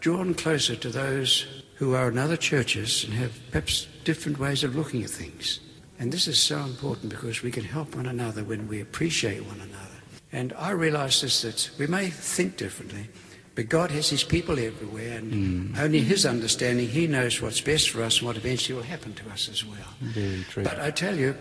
drawn 0.00 0.32
closer 0.32 0.76
to 0.76 0.88
those 0.88 1.46
who 1.76 1.94
are 1.94 2.08
in 2.08 2.18
other 2.18 2.36
churches 2.36 3.04
and 3.04 3.12
have 3.14 3.38
perhaps 3.50 3.86
different 4.04 4.38
ways 4.38 4.64
of 4.64 4.76
looking 4.76 5.02
at 5.02 5.10
things. 5.10 5.60
And 5.98 6.10
this 6.10 6.26
is 6.26 6.38
so 6.38 6.58
important 6.60 7.10
because 7.10 7.42
we 7.42 7.50
can 7.50 7.64
help 7.64 7.94
one 7.94 8.06
another 8.06 8.42
when 8.44 8.66
we 8.66 8.80
appreciate 8.80 9.44
one 9.44 9.60
another. 9.60 9.90
And 10.32 10.54
I 10.54 10.70
realize 10.70 11.20
this 11.20 11.42
that 11.42 11.70
we 11.78 11.86
may 11.86 12.08
think 12.08 12.56
differently, 12.56 13.08
but 13.54 13.68
God 13.68 13.90
has 13.90 14.08
his 14.08 14.24
people 14.24 14.58
everywhere, 14.58 15.18
and 15.18 15.76
only 15.78 16.00
his 16.00 16.24
understanding, 16.24 16.88
he 16.88 17.06
knows 17.06 17.40
what's 17.42 17.60
best 17.60 17.90
for 17.90 18.02
us 18.02 18.18
and 18.18 18.26
what 18.26 18.36
eventually 18.36 18.76
will 18.76 18.84
happen 18.84 19.12
to 19.14 19.30
us 19.30 19.48
as 19.48 19.64
well. 19.64 19.76
Very 20.00 20.44
true. 20.48 20.62
But 20.64 20.78
I 20.80 20.90
tell 20.90 21.16
you, 21.16 21.34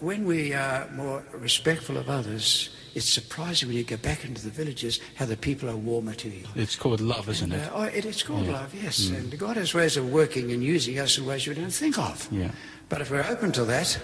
when 0.00 0.24
we 0.26 0.54
are 0.54 0.88
more 0.94 1.24
respectful 1.34 1.96
of 1.96 2.08
others, 2.08 2.70
it's 2.94 3.08
surprising 3.08 3.68
when 3.68 3.76
you 3.76 3.82
go 3.84 3.96
back 3.96 4.24
into 4.24 4.40
the 4.42 4.50
villages 4.50 5.00
how 5.16 5.24
the 5.24 5.36
people 5.36 5.68
are 5.68 5.76
warmer 5.76 6.14
to 6.14 6.28
you. 6.28 6.44
It's 6.54 6.76
called 6.76 7.00
love, 7.00 7.28
isn't 7.28 7.52
Uh, 7.52 7.56
it? 7.56 7.70
oh, 7.74 7.82
it, 7.82 8.04
it's 8.04 8.22
called 8.22 8.46
love, 8.46 8.72
yes. 8.80 9.08
And 9.08 9.36
God 9.36 9.56
has 9.56 9.74
ways 9.74 9.96
of 9.96 10.12
working 10.12 10.52
and 10.52 10.62
using 10.62 10.98
us 11.00 11.18
in 11.18 11.26
ways 11.26 11.46
you 11.46 11.54
don't 11.54 11.72
think 11.74 11.98
of. 11.98 12.28
Yeah. 12.30 12.52
But 12.88 13.00
if 13.00 13.10
we're 13.10 13.26
open 13.28 13.50
to 13.52 13.64
that, 13.64 13.98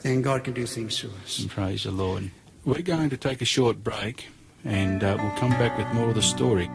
then 0.00 0.22
God 0.22 0.42
can 0.42 0.54
do 0.54 0.66
things 0.66 0.98
through 0.98 1.12
us. 1.24 1.38
And 1.38 1.48
praise 1.50 1.84
the 1.84 1.92
Lord. 1.92 2.30
We're 2.64 2.82
going 2.82 3.10
to 3.10 3.16
take 3.16 3.40
a 3.42 3.44
short 3.44 3.84
break 3.84 4.26
and 4.64 5.02
uh, 5.02 5.16
we'll 5.18 5.30
come 5.32 5.50
back 5.50 5.76
with 5.76 5.86
more 5.94 6.08
of 6.08 6.14
the 6.14 6.22
story. 6.22 6.70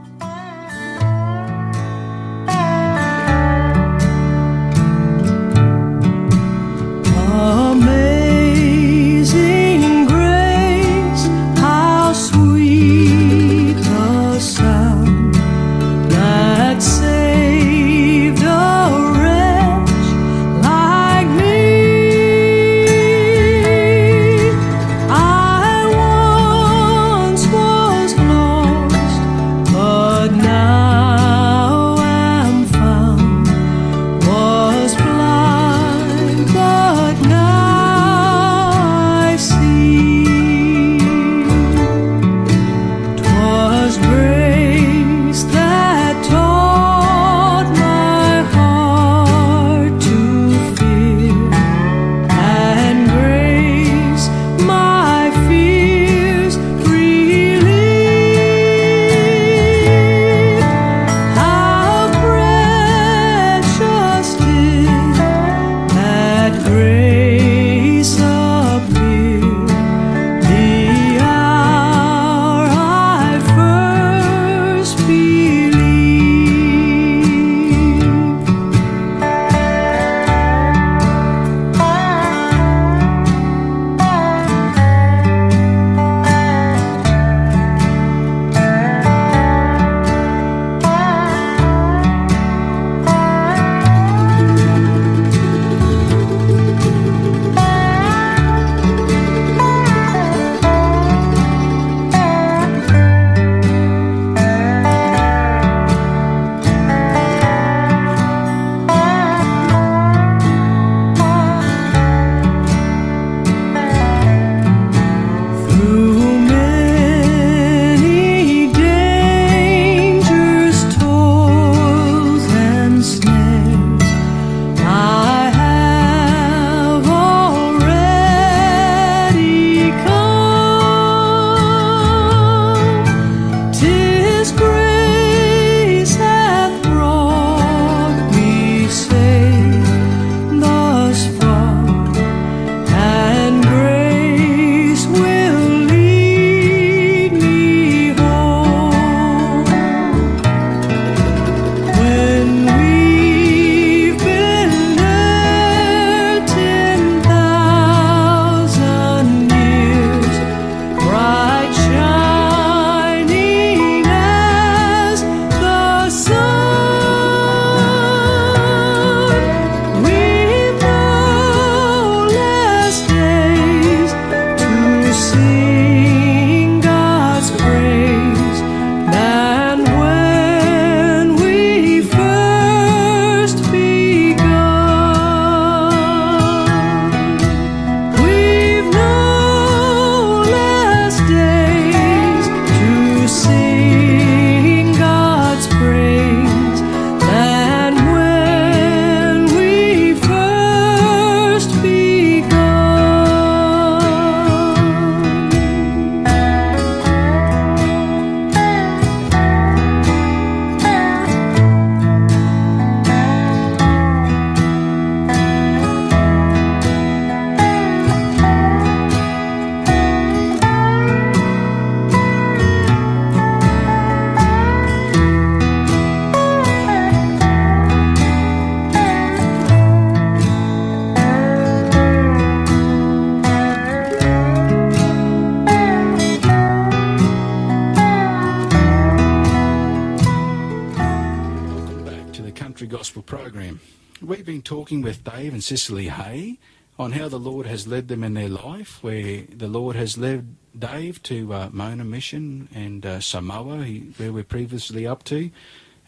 Talking 244.88 245.02
with 245.02 245.22
Dave 245.22 245.52
and 245.52 245.62
Cicely 245.62 246.08
Hay 246.08 246.60
on 246.98 247.12
how 247.12 247.28
the 247.28 247.38
Lord 247.38 247.66
has 247.66 247.88
led 247.88 248.08
them 248.08 248.24
in 248.24 248.36
their 248.36 248.48
life, 248.48 249.04
where 249.04 249.42
the 249.54 249.68
Lord 249.68 249.98
has 249.98 250.18
led 250.18 250.56
Dave 250.80 251.22
to 251.24 251.54
uh, 251.54 251.70
Mona 251.74 252.06
Mission 252.06 252.70
and 252.74 253.06
uh, 253.06 253.20
Samoa, 253.20 253.84
he, 253.84 254.14
where 254.16 254.32
we're 254.32 254.46
previously 254.46 255.06
up 255.06 255.26
to, 255.26 255.52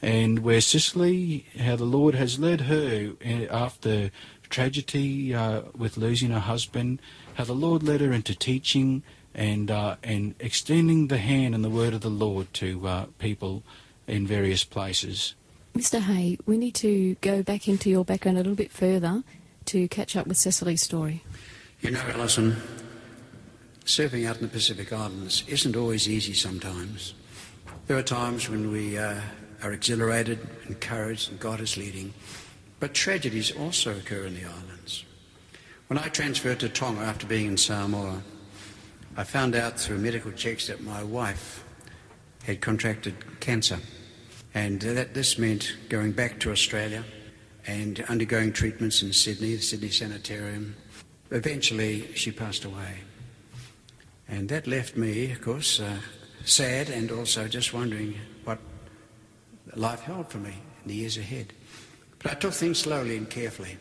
and 0.02 0.40
where 0.40 0.62
Cicely, 0.62 1.46
how 1.60 1.76
the 1.76 1.84
Lord 1.84 2.16
has 2.16 2.40
led 2.40 2.62
her 2.62 3.16
uh, 3.26 3.54
after 3.54 4.12
tragedy 4.50 5.36
uh, 5.36 5.64
with 5.78 5.98
losing 5.98 6.30
her 6.30 6.40
husband, 6.40 7.02
how 7.34 7.44
the 7.44 7.52
Lord 7.52 7.84
led 7.84 8.00
her 8.00 8.14
into 8.14 8.34
teaching 8.34 9.04
and 9.36 9.70
uh, 9.70 9.98
and 10.02 10.36
extending 10.40 11.10
the 11.10 11.18
hand 11.18 11.54
and 11.54 11.66
the 11.66 11.70
word 11.70 11.94
of 11.94 12.00
the 12.00 12.08
Lord 12.08 12.54
to 12.54 12.88
uh, 12.88 13.06
people 13.18 13.62
in 14.08 14.26
various 14.26 14.64
places. 14.64 15.36
Mr. 15.74 16.02
Hay, 16.02 16.38
we 16.46 16.58
need 16.58 16.76
to 16.76 17.16
go 17.22 17.42
back 17.44 17.68
into 17.68 17.90
your 17.90 18.04
background 18.04 18.38
a 18.38 18.42
little 18.42 18.56
bit 18.56 18.72
further 18.72 19.24
to 19.66 19.88
catch 19.88 20.16
up 20.16 20.28
with 20.28 20.38
Cecily's 20.38 20.82
story. 20.82 21.24
You 21.82 21.92
know, 21.92 22.02
Alison, 22.14 22.58
surfing 23.86 24.28
out 24.28 24.38
in 24.38 24.42
the 24.44 24.48
Pacific 24.50 24.92
Islands 24.92 25.44
isn't 25.48 25.76
always 25.76 26.10
easy 26.10 26.34
sometimes. 26.34 27.14
There 27.88 27.98
are 27.98 28.04
times 28.04 28.50
when 28.50 28.72
we 28.72 28.98
uh, 28.98 29.22
are 29.64 29.72
exhilarated, 29.72 30.40
encouraged, 30.68 31.32
and 31.32 31.40
God 31.40 31.62
is 31.62 31.78
leading. 31.78 32.14
But 32.80 32.94
tragedies 32.94 33.52
also 33.52 33.98
occur 33.98 34.26
in 34.26 34.36
the 34.36 34.46
islands. 34.46 35.06
When 35.88 35.98
I 35.98 36.08
transferred 36.10 36.60
to 36.62 36.70
Tonga 36.70 37.02
after 37.02 37.26
being 37.26 37.48
in 37.48 37.58
Samoa, 37.58 38.22
I 39.18 39.24
found 39.24 39.56
out 39.56 39.80
through 39.80 39.98
medical 39.98 40.32
checks 40.32 40.68
that 40.68 40.82
my 40.82 41.04
wife 41.04 41.64
had 42.44 42.62
contracted 42.62 43.40
cancer. 43.40 43.80
And 44.54 44.82
that 44.82 45.14
this 45.14 45.38
meant 45.38 45.76
going 45.90 46.12
back 46.12 46.40
to 46.40 46.52
Australia 46.52 47.04
and 47.68 48.04
undergoing 48.10 48.52
treatments 48.52 49.04
in 49.04 49.14
Sydney, 49.14 49.56
the 49.56 49.62
Sydney 49.62 49.90
Sanitarium. 49.90 50.76
Eventually, 51.32 52.14
she 52.16 52.32
passed 52.32 52.66
away. 52.66 53.00
And 54.28 54.50
that 54.50 54.68
left 54.68 54.98
me, 54.98 55.32
of 55.32 55.42
course, 55.42 55.80
uh, 55.80 55.98
sad 56.46 56.90
and 56.90 57.12
also 57.12 57.48
just 57.48 57.74
wondering 57.74 58.16
what 58.44 58.60
life 59.76 60.02
held 60.02 60.30
for 60.30 60.38
me 60.38 60.56
in 60.84 60.88
the 60.88 60.96
years 60.96 61.18
ahead. 61.18 61.54
But 62.20 62.32
I 62.32 62.36
took 62.36 62.54
things 62.54 62.80
slowly 62.80 63.18
and 63.18 63.30
carefully. 63.30 63.78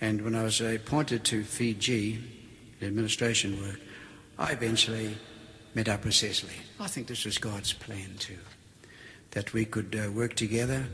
And 0.00 0.22
when 0.22 0.34
I 0.34 0.42
was 0.42 0.60
appointed 0.60 1.24
to 1.24 1.44
Fiji, 1.44 2.18
the 2.80 2.86
administration 2.86 3.60
work, 3.60 3.80
I 4.38 4.52
eventually 4.52 5.16
met 5.74 5.88
up 5.88 6.04
with 6.04 6.14
Cecily. 6.14 6.54
I 6.80 6.86
think 6.86 7.06
this 7.06 7.24
was 7.24 7.38
God's 7.38 7.72
plan 7.72 8.16
too, 8.18 8.38
that 9.34 9.52
we 9.52 9.64
could 9.64 9.94
uh, 10.02 10.10
work 10.10 10.34
together. 10.34 10.86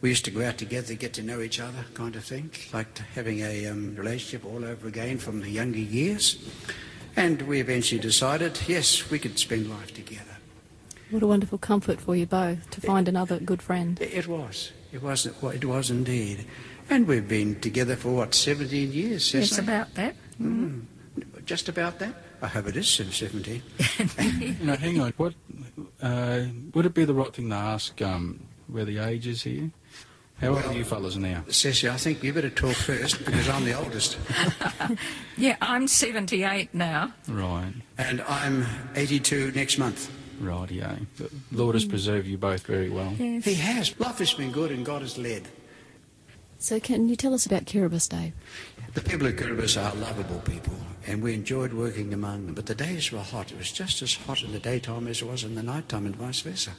We 0.00 0.10
used 0.10 0.24
to 0.26 0.30
go 0.30 0.46
out 0.46 0.58
together, 0.58 0.94
get 0.94 1.14
to 1.14 1.22
know 1.22 1.40
each 1.40 1.58
other, 1.58 1.84
kind 1.94 2.14
of 2.16 2.24
thing, 2.24 2.50
like 2.72 2.98
having 3.14 3.40
a 3.40 3.66
um, 3.66 3.96
relationship 3.96 4.44
all 4.44 4.64
over 4.64 4.86
again 4.86 5.18
from 5.18 5.40
the 5.40 5.50
younger 5.50 5.78
years. 5.78 6.36
And 7.16 7.42
we 7.42 7.60
eventually 7.60 8.00
decided, 8.00 8.58
yes, 8.68 9.10
we 9.10 9.18
could 9.18 9.38
spend 9.38 9.70
life 9.70 9.94
together. 9.94 10.36
What 11.10 11.22
a 11.22 11.26
wonderful 11.26 11.58
comfort 11.58 12.00
for 12.00 12.14
you 12.14 12.26
both 12.26 12.68
to 12.70 12.80
find 12.80 13.08
another 13.08 13.38
good 13.38 13.62
friend. 13.62 13.98
It 14.00 14.12
it 14.12 14.28
was. 14.28 14.72
It 14.92 15.02
was. 15.02 15.24
It 15.26 15.64
was 15.64 15.90
indeed. 15.90 16.46
And 16.90 17.06
we've 17.06 17.26
been 17.26 17.58
together 17.60 17.96
for 17.96 18.10
what, 18.10 18.34
17 18.34 18.92
years, 18.92 19.34
It's 19.34 19.50
Cecily? 19.50 19.66
about 19.66 19.94
that. 19.94 20.14
Mm, 20.40 20.82
just 21.44 21.68
about 21.68 21.98
that. 22.00 22.14
I 22.42 22.48
hope 22.48 22.66
it 22.68 22.76
is 22.76 22.88
17. 22.88 23.62
You 24.40 24.54
know, 24.66 24.76
hang 24.76 25.00
on. 25.00 25.12
What 25.16 25.34
uh, 26.02 26.44
would 26.74 26.86
it 26.86 26.94
be 26.94 27.04
the 27.04 27.14
right 27.14 27.32
thing 27.34 27.48
to 27.50 27.54
ask 27.56 28.00
um, 28.02 28.40
where 28.68 28.84
the 28.84 28.98
age 28.98 29.26
is 29.26 29.42
here? 29.42 29.70
How 30.40 30.48
old 30.48 30.64
are 30.66 30.72
you 30.74 30.84
fellas 30.84 31.16
now? 31.16 31.44
Cecily, 31.48 31.90
I 31.90 31.96
think 31.96 32.22
you 32.22 32.32
better 32.32 32.50
talk 32.50 32.74
first 32.76 33.24
because 33.24 33.48
I'm 33.48 33.64
the 33.64 33.72
oldest. 33.72 34.18
Yeah, 35.38 35.56
I'm 35.60 35.86
78 35.86 36.72
now. 36.74 37.12
Right, 37.28 37.72
And 37.98 38.22
I'm 38.22 38.64
82 38.94 39.52
next 39.54 39.76
month. 39.78 40.10
right, 40.40 40.70
yeah. 40.70 40.96
The 41.16 41.30
Lord 41.52 41.74
has 41.74 41.84
preserved 41.84 42.26
you 42.26 42.38
both 42.38 42.66
very 42.66 42.88
well. 42.88 43.10
He 43.10 43.54
has. 43.54 43.98
Life 44.00 44.18
has 44.18 44.32
been 44.32 44.50
good 44.52 44.70
and 44.70 44.84
God 44.84 45.02
has 45.02 45.18
led. 45.18 45.48
So, 46.58 46.80
can 46.80 47.08
you 47.10 47.16
tell 47.16 47.34
us 47.34 47.44
about 47.44 47.66
Kiribati, 47.66 48.08
Dave? 48.08 48.32
The 48.94 49.02
people 49.02 49.26
of 49.26 49.36
Kiribati 49.36 49.76
are 49.82 49.94
lovable 49.96 50.38
people 50.40 50.72
and 51.06 51.22
we 51.22 51.34
enjoyed 51.34 51.72
working 51.72 52.12
among 52.12 52.46
them. 52.46 52.54
But 52.54 52.66
the 52.66 52.74
days 52.74 53.12
were 53.12 53.20
hot. 53.20 53.52
It 53.52 53.58
was 53.58 53.72
just 53.72 54.02
as 54.02 54.14
hot 54.14 54.42
in 54.42 54.52
the 54.52 54.58
daytime 54.58 55.06
as 55.06 55.22
it 55.22 55.28
was 55.28 55.44
in 55.44 55.54
the 55.54 55.62
nighttime 55.62 56.06
and 56.06 56.16
vice 56.16 56.40
versa. 56.40 56.72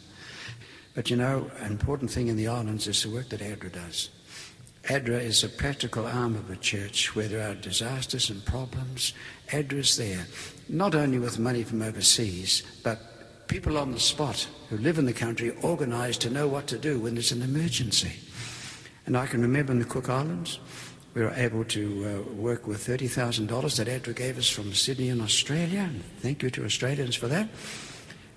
But 0.94 1.10
you 1.10 1.16
know, 1.16 1.50
an 1.60 1.72
important 1.72 2.12
thing 2.12 2.28
in 2.28 2.38
the 2.38 2.48
islands 2.48 2.88
is 2.88 3.04
the 3.04 3.10
work 3.10 3.30
that 3.30 3.42
ADRA 3.42 3.72
does. 3.72 4.10
ADRA 4.86 5.20
is 5.20 5.44
a 5.44 5.50
practical 5.50 6.06
arm 6.06 6.36
of 6.36 6.50
a 6.50 6.56
church 6.56 7.16
where 7.16 7.28
there 7.28 7.50
are 7.50 7.56
disasters 7.56 8.30
and 8.30 8.44
problems. 8.46 9.14
ADRA 9.52 9.80
is 9.80 9.98
there, 9.98 10.26
not 10.70 10.96
only 10.96 11.20
with 11.20 11.40
money 11.40 11.64
from 11.64 11.82
overseas, 11.82 12.64
but 12.84 13.48
people 13.48 13.78
on 13.78 13.92
the 13.92 14.00
spot 14.00 14.48
who 14.70 14.78
live 14.78 14.98
in 14.98 15.06
the 15.06 15.14
country 15.14 15.56
organised 15.64 16.22
to 16.22 16.30
know 16.30 16.48
what 16.48 16.68
to 16.68 16.78
do 16.78 17.00
when 17.00 17.14
there's 17.14 17.32
an 17.32 17.42
emergency. 17.42 18.14
And 19.06 19.16
I 19.16 19.26
can 19.26 19.42
remember 19.42 19.72
in 19.72 19.80
the 19.80 19.86
Cook 19.86 20.10
Islands, 20.10 20.60
we 21.18 21.24
were 21.24 21.34
able 21.34 21.64
to 21.64 22.06
uh, 22.06 22.32
work 22.34 22.68
with 22.68 22.86
$30,000 22.86 23.78
that 23.78 23.88
ADRA 23.88 24.16
gave 24.16 24.38
us 24.38 24.48
from 24.48 24.72
Sydney 24.72 25.10
in 25.10 25.20
Australia. 25.20 25.90
Thank 26.20 26.44
you 26.44 26.52
to 26.52 26.64
Australians 26.64 27.16
for 27.16 27.28
that. 27.28 27.50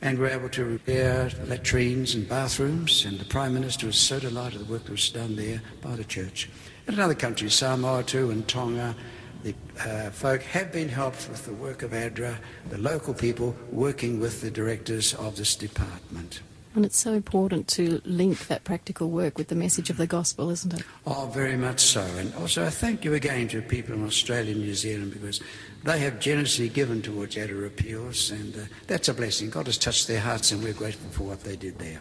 And 0.01 0.17
we 0.17 0.25
were 0.25 0.31
able 0.31 0.49
to 0.49 0.65
repair 0.65 1.31
latrines 1.45 2.15
and 2.15 2.27
bathrooms, 2.27 3.05
and 3.05 3.19
the 3.19 3.27
Prime 3.27 3.53
Minister 3.53 3.85
was 3.85 3.99
so 3.99 4.19
delighted 4.19 4.61
with 4.61 4.69
the 4.69 4.73
work 4.73 4.85
that 4.85 4.93
was 4.93 5.11
done 5.11 5.37
there 5.37 5.61
by 5.83 5.95
the 5.95 6.05
church. 6.05 6.49
And 6.87 6.97
in 6.97 7.03
other 7.03 7.15
countries, 7.15 7.53
Samoa 7.53 8.03
too 8.03 8.31
and 8.31 8.49
Tonga, 8.49 8.97
the 9.43 9.55
uh, 9.81 10.09
folk 10.09 10.41
have 10.41 10.73
been 10.73 10.89
helped 10.89 11.29
with 11.29 11.45
the 11.45 11.53
work 11.53 11.83
of 11.83 11.91
ADRA, 11.91 12.39
the 12.71 12.79
local 12.79 13.13
people 13.13 13.55
working 13.71 14.21
with 14.21 14.41
the 14.41 14.51
directors 14.51 15.13
of 15.13 15.37
this 15.37 15.55
department. 15.55 16.41
And 16.75 16.85
it's 16.87 16.99
so 16.99 17.15
important 17.15 17.67
to 17.69 18.01
link 18.05 18.47
that 18.47 18.63
practical 18.63 19.11
work 19.11 19.37
with 19.37 19.49
the 19.49 19.57
message 19.57 19.91
of 19.91 19.97
the 19.97 20.07
gospel, 20.07 20.51
isn't 20.51 20.73
it? 20.73 20.85
Oh, 21.05 21.27
very 21.35 21.57
much 21.57 21.81
so. 21.81 22.03
And 22.03 22.33
also, 22.37 22.65
I 22.65 22.71
thank 22.71 23.05
you 23.05 23.15
again 23.15 23.49
to 23.49 23.61
people 23.61 23.95
in 23.95 24.07
Australia 24.07 24.53
and 24.53 24.63
New 24.63 24.75
Zealand 24.75 25.13
because 25.13 25.41
they 25.83 25.99
have 25.99 26.21
generously 26.21 26.69
given 26.69 27.03
towards 27.03 27.35
ADRA 27.35 27.67
appeals, 27.67 28.31
and 28.31 28.55
uh, 28.55 28.61
that's 28.87 29.09
a 29.09 29.15
blessing. 29.15 29.51
God 29.51 29.67
has 29.67 29.79
touched 29.79 30.07
their 30.07 30.21
hearts, 30.21 30.53
and 30.53 30.63
we're 30.63 30.73
grateful 30.73 31.11
for 31.11 31.25
what 31.25 31.43
they 31.43 31.57
did 31.57 31.79
there. 31.81 32.01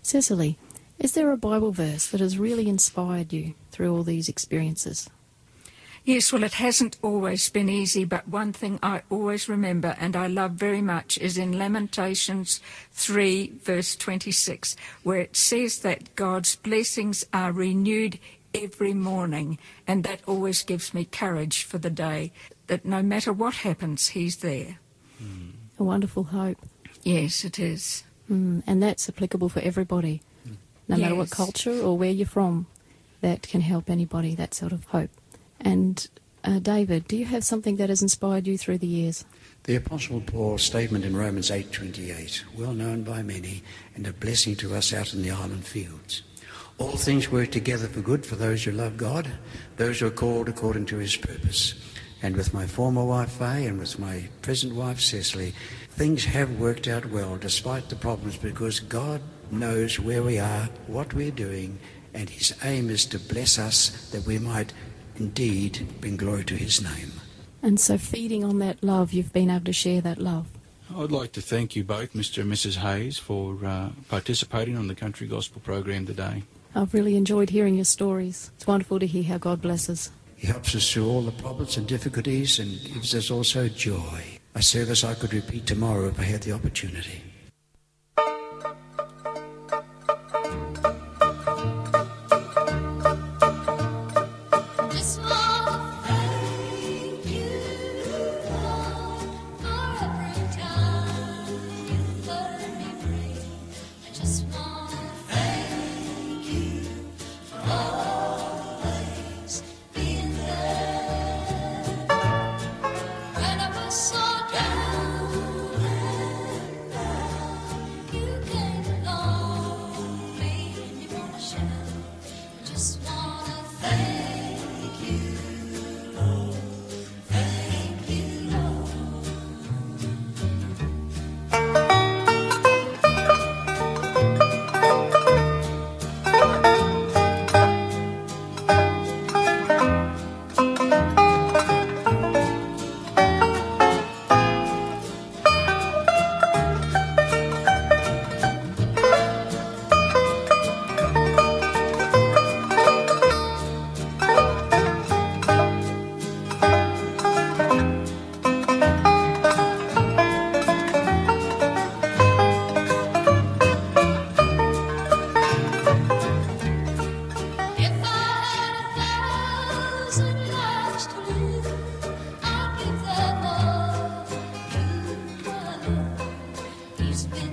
Cecily, 0.00 0.56
is 0.98 1.12
there 1.12 1.30
a 1.30 1.36
Bible 1.36 1.72
verse 1.72 2.06
that 2.06 2.20
has 2.20 2.38
really 2.38 2.68
inspired 2.68 3.32
you 3.32 3.54
through 3.70 3.94
all 3.94 4.04
these 4.04 4.28
experiences? 4.28 5.10
Yes, 6.08 6.32
well, 6.32 6.42
it 6.42 6.54
hasn't 6.54 6.96
always 7.02 7.50
been 7.50 7.68
easy, 7.68 8.02
but 8.06 8.26
one 8.26 8.54
thing 8.54 8.78
I 8.82 9.02
always 9.10 9.46
remember 9.46 9.94
and 10.00 10.16
I 10.16 10.26
love 10.26 10.52
very 10.52 10.80
much 10.80 11.18
is 11.18 11.36
in 11.36 11.58
Lamentations 11.58 12.62
3, 12.92 13.52
verse 13.62 13.94
26, 13.94 14.74
where 15.02 15.18
it 15.18 15.36
says 15.36 15.80
that 15.80 16.14
God's 16.14 16.56
blessings 16.56 17.26
are 17.34 17.52
renewed 17.52 18.18
every 18.54 18.94
morning, 18.94 19.58
and 19.86 20.02
that 20.04 20.22
always 20.26 20.62
gives 20.62 20.94
me 20.94 21.04
courage 21.04 21.64
for 21.64 21.76
the 21.76 21.90
day, 21.90 22.32
that 22.68 22.86
no 22.86 23.02
matter 23.02 23.30
what 23.30 23.56
happens, 23.56 24.08
He's 24.08 24.36
there. 24.36 24.78
A 25.78 25.84
wonderful 25.84 26.24
hope. 26.24 26.56
Yes, 27.02 27.44
it 27.44 27.58
is. 27.58 28.04
Mm, 28.30 28.62
and 28.66 28.82
that's 28.82 29.10
applicable 29.10 29.50
for 29.50 29.60
everybody, 29.60 30.22
no 30.88 30.96
matter 30.96 31.14
what 31.14 31.30
culture 31.30 31.82
or 31.82 31.98
where 31.98 32.10
you're 32.10 32.26
from. 32.26 32.66
That 33.20 33.42
can 33.42 33.60
help 33.60 33.90
anybody, 33.90 34.34
that 34.36 34.54
sort 34.54 34.72
of 34.72 34.84
hope. 34.84 35.10
And 35.60 36.06
uh, 36.44 36.58
David, 36.60 37.08
do 37.08 37.16
you 37.16 37.24
have 37.26 37.44
something 37.44 37.76
that 37.76 37.88
has 37.88 38.02
inspired 38.02 38.46
you 38.46 38.56
through 38.56 38.78
the 38.78 38.86
years? 38.86 39.24
The 39.64 39.76
Apostle 39.76 40.20
Paul's 40.20 40.62
statement 40.62 41.04
in 41.04 41.16
Romans 41.16 41.50
8:28, 41.50 42.44
well 42.56 42.72
known 42.72 43.02
by 43.02 43.22
many 43.22 43.62
and 43.94 44.06
a 44.06 44.12
blessing 44.12 44.56
to 44.56 44.74
us 44.74 44.92
out 44.92 45.12
in 45.12 45.22
the 45.22 45.30
island 45.30 45.64
fields. 45.64 46.22
All 46.78 46.96
things 46.96 47.30
work 47.30 47.50
together 47.50 47.88
for 47.88 48.00
good 48.00 48.24
for 48.24 48.36
those 48.36 48.64
who 48.64 48.70
love 48.70 48.96
God, 48.96 49.28
those 49.76 49.98
who 49.98 50.06
are 50.06 50.10
called 50.10 50.48
according 50.48 50.86
to 50.86 50.98
his 50.98 51.16
purpose. 51.16 51.74
And 52.22 52.36
with 52.36 52.54
my 52.54 52.66
former 52.66 53.04
wife 53.04 53.32
Faye 53.32 53.66
and 53.66 53.78
with 53.78 53.98
my 53.98 54.28
present 54.42 54.74
wife 54.74 55.00
Cecily, 55.00 55.54
things 55.90 56.24
have 56.24 56.58
worked 56.58 56.88
out 56.88 57.06
well 57.06 57.36
despite 57.36 57.88
the 57.88 57.96
problems 57.96 58.36
because 58.36 58.80
God 58.80 59.20
knows 59.50 59.98
where 59.98 60.22
we 60.22 60.38
are, 60.38 60.68
what 60.86 61.14
we're 61.14 61.30
doing, 61.30 61.78
and 62.14 62.30
his 62.30 62.54
aim 62.64 62.90
is 62.90 63.04
to 63.06 63.18
bless 63.18 63.58
us 63.58 64.10
that 64.10 64.26
we 64.26 64.38
might 64.38 64.72
indeed 65.18 65.86
bring 66.00 66.16
glory 66.16 66.44
to 66.44 66.54
his 66.54 66.82
name. 66.82 67.12
And 67.62 67.80
so, 67.80 67.98
feeding 67.98 68.44
on 68.44 68.58
that 68.60 68.82
love, 68.82 69.12
you've 69.12 69.32
been 69.32 69.50
able 69.50 69.64
to 69.64 69.72
share 69.72 70.00
that 70.02 70.18
love. 70.18 70.46
I'd 70.96 71.12
like 71.12 71.32
to 71.32 71.42
thank 71.42 71.76
you 71.76 71.84
both, 71.84 72.14
Mr. 72.14 72.42
and 72.42 72.52
Mrs. 72.52 72.76
Hayes, 72.76 73.18
for 73.18 73.58
uh, 73.64 73.90
participating 74.08 74.76
on 74.76 74.88
the 74.88 74.94
Country 74.94 75.26
Gospel 75.26 75.60
program 75.60 76.06
today. 76.06 76.44
I've 76.74 76.94
really 76.94 77.16
enjoyed 77.16 77.50
hearing 77.50 77.74
your 77.74 77.84
stories. 77.84 78.50
It's 78.56 78.66
wonderful 78.66 78.98
to 79.00 79.06
hear 79.06 79.24
how 79.24 79.38
God 79.38 79.60
blesses. 79.60 80.10
He 80.36 80.46
helps 80.46 80.74
us 80.74 80.90
through 80.90 81.08
all 81.08 81.22
the 81.22 81.32
problems 81.32 81.76
and 81.76 81.86
difficulties 81.86 82.58
and 82.58 82.70
gives 82.94 83.14
us 83.14 83.30
also 83.30 83.68
joy. 83.68 84.38
A 84.54 84.62
service 84.62 85.04
I 85.04 85.14
could 85.14 85.34
repeat 85.34 85.66
tomorrow 85.66 86.06
if 86.08 86.18
I 86.18 86.22
had 86.22 86.42
the 86.42 86.52
opportunity. 86.52 87.22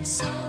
so 0.05 0.44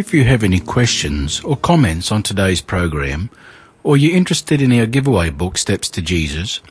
If 0.00 0.14
you 0.14 0.24
have 0.24 0.42
any 0.42 0.60
questions 0.60 1.40
or 1.44 1.58
comments 1.58 2.10
on 2.10 2.22
today's 2.22 2.62
program, 2.62 3.28
or 3.82 3.98
you're 3.98 4.16
interested 4.16 4.62
in 4.62 4.72
our 4.72 4.86
giveaway 4.86 5.28
book, 5.28 5.58
Steps 5.58 5.90
to 5.90 6.00
Jesus, 6.00 6.62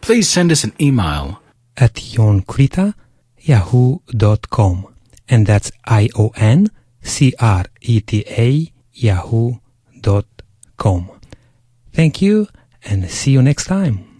please 0.00 0.26
send 0.26 0.50
us 0.50 0.64
an 0.64 0.72
email 0.80 1.42
at 1.76 1.92
yonkrita 1.96 2.94
yahoo.com. 3.38 4.86
And 5.28 5.46
that's 5.46 5.70
I 5.84 6.08
O 6.16 6.32
N 6.34 6.70
C 7.02 7.34
R 7.38 7.66
E 7.82 8.00
T 8.00 8.24
A 8.26 8.72
yahoo.com. 8.94 9.60
Thank 11.92 12.22
you 12.22 12.48
and 12.86 13.10
see 13.10 13.32
you 13.32 13.42
next 13.42 13.66
time. 13.66 14.11